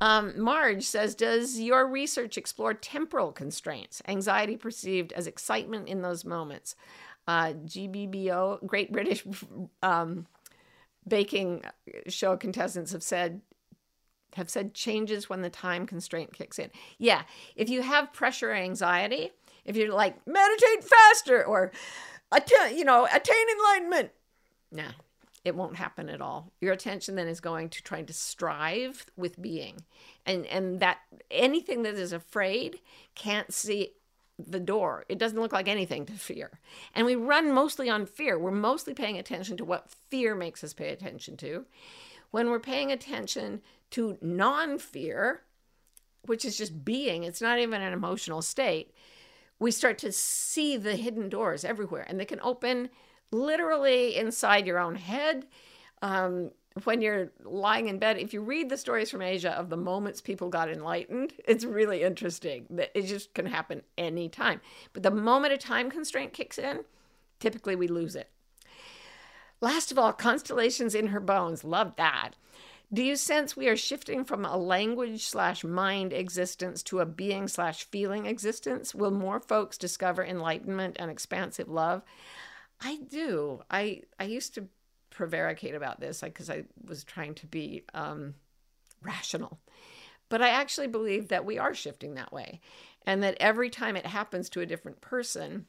Um, 0.00 0.38
Marge 0.38 0.84
says, 0.84 1.14
Does 1.14 1.58
your 1.58 1.86
research 1.86 2.36
explore 2.36 2.74
temporal 2.74 3.32
constraints, 3.32 4.02
anxiety 4.06 4.56
perceived 4.56 5.12
as 5.12 5.26
excitement 5.26 5.88
in 5.88 6.02
those 6.02 6.24
moments? 6.24 6.76
Uh, 7.26 7.54
GBBO, 7.64 8.64
Great 8.66 8.92
British 8.92 9.24
um, 9.82 10.26
Baking 11.08 11.64
Show 12.08 12.36
contestants 12.36 12.92
have 12.92 13.02
said 13.02 13.40
have 14.34 14.50
said 14.50 14.74
changes 14.74 15.30
when 15.30 15.40
the 15.40 15.48
time 15.48 15.86
constraint 15.86 16.34
kicks 16.34 16.58
in. 16.58 16.70
Yeah, 16.98 17.22
if 17.54 17.70
you 17.70 17.80
have 17.80 18.12
pressure 18.12 18.52
anxiety, 18.52 19.30
if 19.66 19.76
you're 19.76 19.92
like 19.92 20.26
meditate 20.26 20.84
faster 20.84 21.44
or 21.44 21.72
attain, 22.32 22.76
you 22.78 22.84
know, 22.84 23.06
attain 23.12 23.46
enlightenment, 23.58 24.10
no, 24.72 24.88
it 25.44 25.54
won't 25.54 25.76
happen 25.76 26.08
at 26.08 26.20
all. 26.20 26.52
Your 26.60 26.72
attention 26.72 27.16
then 27.16 27.28
is 27.28 27.40
going 27.40 27.68
to 27.70 27.82
trying 27.82 28.06
to 28.06 28.12
strive 28.12 29.06
with 29.16 29.40
being. 29.40 29.82
And 30.24 30.46
and 30.46 30.80
that 30.80 30.98
anything 31.30 31.82
that 31.82 31.94
is 31.94 32.12
afraid 32.12 32.80
can't 33.14 33.52
see 33.52 33.92
the 34.38 34.60
door. 34.60 35.04
It 35.08 35.18
doesn't 35.18 35.40
look 35.40 35.52
like 35.52 35.68
anything 35.68 36.04
to 36.06 36.12
fear. 36.12 36.60
And 36.94 37.06
we 37.06 37.14
run 37.14 37.52
mostly 37.52 37.88
on 37.88 38.06
fear. 38.06 38.38
We're 38.38 38.50
mostly 38.50 38.92
paying 38.92 39.18
attention 39.18 39.56
to 39.56 39.64
what 39.64 39.90
fear 40.10 40.34
makes 40.34 40.62
us 40.62 40.74
pay 40.74 40.90
attention 40.90 41.36
to. 41.38 41.64
When 42.30 42.50
we're 42.50 42.60
paying 42.60 42.92
attention 42.92 43.62
to 43.92 44.18
non-fear, 44.20 45.42
which 46.22 46.44
is 46.44 46.58
just 46.58 46.84
being, 46.84 47.24
it's 47.24 47.40
not 47.40 47.58
even 47.58 47.80
an 47.80 47.92
emotional 47.92 48.42
state, 48.42 48.92
we 49.58 49.70
start 49.70 49.98
to 49.98 50.12
see 50.12 50.76
the 50.76 50.96
hidden 50.96 51.28
doors 51.28 51.64
everywhere 51.64 52.04
and 52.08 52.20
they 52.20 52.24
can 52.24 52.40
open 52.40 52.90
literally 53.30 54.16
inside 54.16 54.66
your 54.66 54.78
own 54.78 54.94
head. 54.94 55.46
Um, 56.02 56.50
when 56.84 57.00
you're 57.00 57.32
lying 57.42 57.88
in 57.88 57.98
bed, 57.98 58.18
if 58.18 58.34
you 58.34 58.42
read 58.42 58.68
the 58.68 58.76
stories 58.76 59.10
from 59.10 59.22
Asia 59.22 59.52
of 59.52 59.70
the 59.70 59.78
moments 59.78 60.20
people 60.20 60.50
got 60.50 60.68
enlightened, 60.68 61.32
it's 61.46 61.64
really 61.64 62.02
interesting 62.02 62.66
that 62.70 62.90
it 62.94 63.06
just 63.06 63.32
can 63.32 63.46
happen 63.46 63.82
anytime. 63.96 64.60
But 64.92 65.02
the 65.02 65.10
moment 65.10 65.54
a 65.54 65.56
time 65.56 65.90
constraint 65.90 66.34
kicks 66.34 66.58
in, 66.58 66.84
typically 67.40 67.76
we 67.76 67.88
lose 67.88 68.14
it. 68.14 68.30
Last 69.62 69.90
of 69.90 69.98
all, 69.98 70.12
constellations 70.12 70.94
in 70.94 71.08
her 71.08 71.20
bones. 71.20 71.64
Love 71.64 71.96
that. 71.96 72.32
Do 72.92 73.02
you 73.02 73.16
sense 73.16 73.56
we 73.56 73.66
are 73.66 73.76
shifting 73.76 74.24
from 74.24 74.44
a 74.44 74.56
language 74.56 75.26
slash 75.26 75.64
mind 75.64 76.12
existence 76.12 76.84
to 76.84 77.00
a 77.00 77.06
being 77.06 77.48
slash 77.48 77.84
feeling 77.84 78.26
existence? 78.26 78.94
Will 78.94 79.10
more 79.10 79.40
folks 79.40 79.76
discover 79.76 80.24
enlightenment 80.24 80.96
and 80.98 81.10
expansive 81.10 81.68
love? 81.68 82.02
I 82.80 82.98
do. 83.10 83.62
I 83.70 84.02
I 84.20 84.24
used 84.24 84.54
to 84.54 84.68
prevaricate 85.10 85.74
about 85.74 85.98
this 85.98 86.20
because 86.20 86.48
I 86.48 86.64
was 86.86 87.02
trying 87.02 87.34
to 87.36 87.46
be 87.46 87.84
um, 87.92 88.34
rational, 89.02 89.58
but 90.28 90.40
I 90.40 90.50
actually 90.50 90.86
believe 90.86 91.28
that 91.28 91.44
we 91.44 91.58
are 91.58 91.74
shifting 91.74 92.14
that 92.14 92.32
way, 92.32 92.60
and 93.04 93.22
that 93.22 93.36
every 93.40 93.70
time 93.70 93.96
it 93.96 94.06
happens 94.06 94.48
to 94.50 94.60
a 94.60 94.66
different 94.66 95.00
person, 95.00 95.66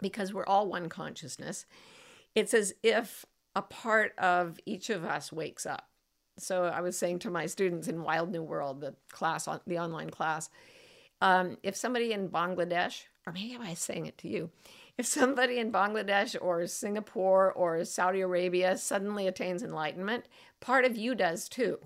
because 0.00 0.34
we're 0.34 0.46
all 0.46 0.66
one 0.66 0.88
consciousness, 0.88 1.66
it's 2.34 2.54
as 2.54 2.74
if 2.82 3.24
a 3.54 3.62
part 3.62 4.18
of 4.18 4.58
each 4.66 4.90
of 4.90 5.04
us 5.04 5.32
wakes 5.32 5.66
up. 5.66 5.87
So 6.38 6.64
I 6.64 6.80
was 6.80 6.96
saying 6.96 7.20
to 7.20 7.30
my 7.30 7.46
students 7.46 7.88
in 7.88 8.02
Wild 8.02 8.30
New 8.30 8.42
World, 8.42 8.80
the 8.80 8.94
class 9.10 9.48
on 9.48 9.60
the 9.66 9.78
online 9.78 10.10
class, 10.10 10.50
um, 11.20 11.58
if 11.62 11.76
somebody 11.76 12.12
in 12.12 12.28
Bangladesh, 12.28 13.04
or 13.26 13.32
maybe 13.32 13.56
I 13.60 13.70
was 13.70 13.78
saying 13.78 14.06
it 14.06 14.18
to 14.18 14.28
you, 14.28 14.50
if 14.96 15.06
somebody 15.06 15.58
in 15.58 15.72
Bangladesh 15.72 16.36
or 16.40 16.66
Singapore 16.66 17.52
or 17.52 17.84
Saudi 17.84 18.20
Arabia 18.20 18.76
suddenly 18.76 19.26
attains 19.26 19.62
enlightenment, 19.62 20.26
part 20.60 20.84
of 20.84 20.96
you 20.96 21.14
does 21.14 21.48
too, 21.48 21.78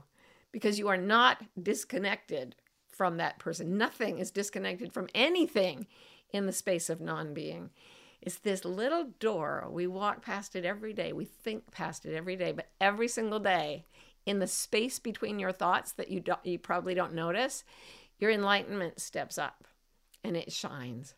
because 0.50 0.78
you 0.78 0.88
are 0.88 0.96
not 0.96 1.42
disconnected 1.62 2.56
from 2.88 3.16
that 3.16 3.38
person. 3.38 3.76
Nothing 3.76 4.18
is 4.18 4.30
disconnected 4.30 4.92
from 4.92 5.08
anything 5.14 5.86
in 6.32 6.46
the 6.46 6.52
space 6.52 6.88
of 6.88 7.00
non 7.00 7.34
being. 7.34 7.70
It's 8.20 8.38
this 8.38 8.64
little 8.64 9.08
door. 9.18 9.66
We 9.68 9.88
walk 9.88 10.22
past 10.22 10.54
it 10.54 10.64
every 10.64 10.92
day. 10.92 11.12
We 11.12 11.24
think 11.24 11.70
past 11.72 12.06
it 12.06 12.14
every 12.14 12.36
day, 12.36 12.52
but 12.52 12.68
every 12.80 13.08
single 13.08 13.40
day, 13.40 13.84
in 14.26 14.38
the 14.38 14.46
space 14.46 14.98
between 14.98 15.38
your 15.38 15.52
thoughts 15.52 15.92
that 15.92 16.10
you, 16.10 16.20
do, 16.20 16.34
you 16.44 16.58
probably 16.58 16.94
don't 16.94 17.14
notice, 17.14 17.64
your 18.18 18.30
enlightenment 18.30 19.00
steps 19.00 19.38
up 19.38 19.64
and 20.22 20.36
it 20.36 20.52
shines. 20.52 21.14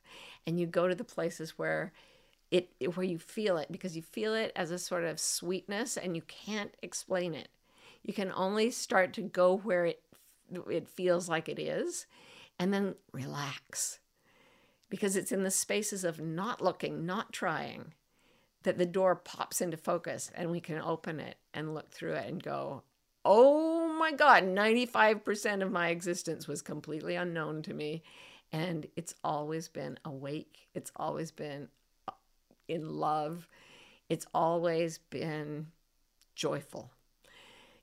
And 0.46 0.58
you 0.58 0.66
go 0.66 0.88
to 0.88 0.94
the 0.94 1.04
places 1.04 1.58
where 1.58 1.92
it 2.50 2.70
where 2.94 3.04
you 3.04 3.18
feel 3.18 3.56
it 3.56 3.72
because 3.72 3.96
you 3.96 4.02
feel 4.02 4.34
it 4.34 4.52
as 4.54 4.70
a 4.70 4.78
sort 4.78 5.04
of 5.04 5.18
sweetness 5.18 5.96
and 5.96 6.14
you 6.14 6.22
can't 6.22 6.74
explain 6.82 7.34
it. 7.34 7.48
You 8.02 8.14
can 8.14 8.30
only 8.32 8.70
start 8.70 9.12
to 9.14 9.22
go 9.22 9.56
where 9.56 9.86
it 9.86 10.02
it 10.70 10.88
feels 10.88 11.28
like 11.28 11.48
it 11.48 11.58
is 11.58 12.06
and 12.58 12.72
then 12.72 12.94
relax 13.12 13.98
because 14.88 15.16
it's 15.16 15.32
in 15.32 15.42
the 15.42 15.50
spaces 15.50 16.04
of 16.04 16.20
not 16.20 16.60
looking 16.60 17.06
not 17.06 17.32
trying 17.32 17.92
that 18.62 18.78
the 18.78 18.86
door 18.86 19.16
pops 19.16 19.60
into 19.60 19.76
focus 19.76 20.30
and 20.34 20.50
we 20.50 20.60
can 20.60 20.80
open 20.80 21.18
it 21.18 21.36
and 21.52 21.74
look 21.74 21.90
through 21.90 22.12
it 22.12 22.28
and 22.28 22.42
go 22.42 22.82
oh 23.24 23.88
my 23.98 24.12
god 24.12 24.44
95% 24.44 25.62
of 25.62 25.72
my 25.72 25.88
existence 25.88 26.46
was 26.46 26.62
completely 26.62 27.14
unknown 27.14 27.62
to 27.62 27.74
me 27.74 28.02
and 28.54 28.86
it's 28.94 29.16
always 29.24 29.66
been 29.66 29.98
awake. 30.04 30.68
It's 30.76 30.92
always 30.94 31.32
been 31.32 31.66
uh, 32.06 32.12
in 32.68 32.88
love. 32.88 33.48
It's 34.08 34.26
always 34.32 34.98
been 35.10 35.66
joyful. 36.36 36.92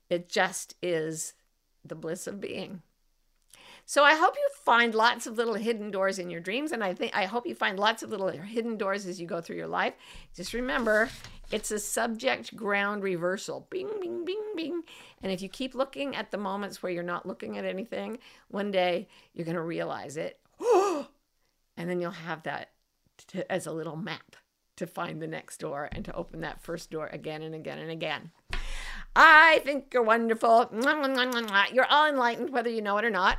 It 0.08 0.30
just 0.30 0.74
is 0.82 1.34
the 1.84 1.94
bliss 1.94 2.26
of 2.26 2.40
being. 2.40 2.80
So 3.84 4.04
I 4.04 4.14
hope 4.14 4.34
you 4.36 4.48
find 4.64 4.94
lots 4.94 5.26
of 5.26 5.36
little 5.36 5.54
hidden 5.54 5.90
doors 5.90 6.18
in 6.18 6.30
your 6.30 6.40
dreams 6.40 6.72
and 6.72 6.82
I 6.82 6.94
think 6.94 7.14
I 7.14 7.26
hope 7.26 7.46
you 7.46 7.54
find 7.54 7.78
lots 7.78 8.02
of 8.02 8.10
little 8.10 8.28
hidden 8.28 8.76
doors 8.76 9.06
as 9.06 9.20
you 9.20 9.26
go 9.26 9.40
through 9.40 9.56
your 9.56 9.66
life. 9.66 9.94
Just 10.34 10.54
remember, 10.54 11.10
it's 11.50 11.70
a 11.70 11.78
subject 11.78 12.56
ground 12.56 13.02
reversal. 13.02 13.66
Bing 13.70 13.90
bing 14.00 14.24
bing 14.24 14.42
bing. 14.56 14.82
And 15.22 15.32
if 15.32 15.42
you 15.42 15.48
keep 15.48 15.74
looking 15.74 16.16
at 16.16 16.30
the 16.30 16.38
moments 16.38 16.82
where 16.82 16.92
you're 16.92 17.02
not 17.02 17.26
looking 17.26 17.58
at 17.58 17.64
anything, 17.64 18.18
one 18.48 18.70
day 18.70 19.08
you're 19.34 19.44
going 19.44 19.56
to 19.56 19.62
realize 19.62 20.16
it 20.16 20.38
and 20.60 21.06
then 21.76 22.00
you'll 22.00 22.12
have 22.12 22.44
that 22.44 22.70
to, 23.28 23.50
as 23.50 23.66
a 23.66 23.72
little 23.72 23.96
map 23.96 24.36
to 24.76 24.86
find 24.86 25.20
the 25.20 25.26
next 25.26 25.58
door 25.58 25.88
and 25.92 26.04
to 26.04 26.14
open 26.14 26.40
that 26.40 26.62
first 26.62 26.90
door 26.90 27.08
again 27.12 27.42
and 27.42 27.54
again 27.54 27.78
and 27.78 27.90
again. 27.90 28.30
I 29.14 29.60
think 29.64 29.92
you're 29.92 30.02
wonderful. 30.02 30.70
You're 30.72 31.84
all 31.84 32.08
enlightened, 32.08 32.50
whether 32.50 32.70
you 32.70 32.80
know 32.80 32.96
it 32.96 33.04
or 33.04 33.10
not. 33.10 33.38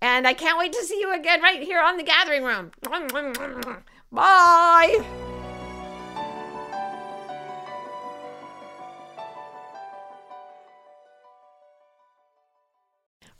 And 0.00 0.26
I 0.26 0.34
can't 0.34 0.58
wait 0.58 0.72
to 0.72 0.82
see 0.84 1.00
you 1.00 1.14
again 1.14 1.40
right 1.42 1.62
here 1.62 1.80
on 1.80 1.96
the 1.96 2.02
gathering 2.02 2.44
room. 2.44 2.72
Bye. 4.12 5.04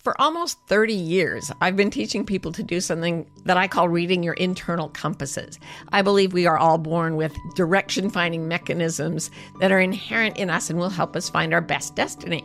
For 0.05 0.21
almost 0.21 0.59
30 0.69 0.93
years, 0.93 1.51
I've 1.63 1.77
been 1.77 1.91
teaching 1.91 2.27
people 2.27 2.53
to 2.53 2.63
do 2.63 2.79
something 2.83 3.27
that 3.47 3.57
I 3.57 3.67
call 3.67 3.89
reading 3.89 4.23
your 4.23 4.35
internal 4.35 4.91
compasses. 4.91 5.59
I 5.93 6.03
believe 6.03 6.35
we 6.35 6.45
are 6.45 6.59
all 6.59 6.77
born 6.77 7.17
with 7.17 7.35
direction 7.57 8.11
finding 8.11 8.47
mechanisms 8.47 9.31
that 9.61 9.73
are 9.73 9.81
inherent 9.81 10.37
in 10.37 10.51
us 10.51 10.69
and 10.69 10.79
will 10.79 10.91
help 10.91 11.17
us 11.17 11.31
find 11.31 11.55
our 11.55 11.63
best 11.63 11.97
destiny. 11.97 12.45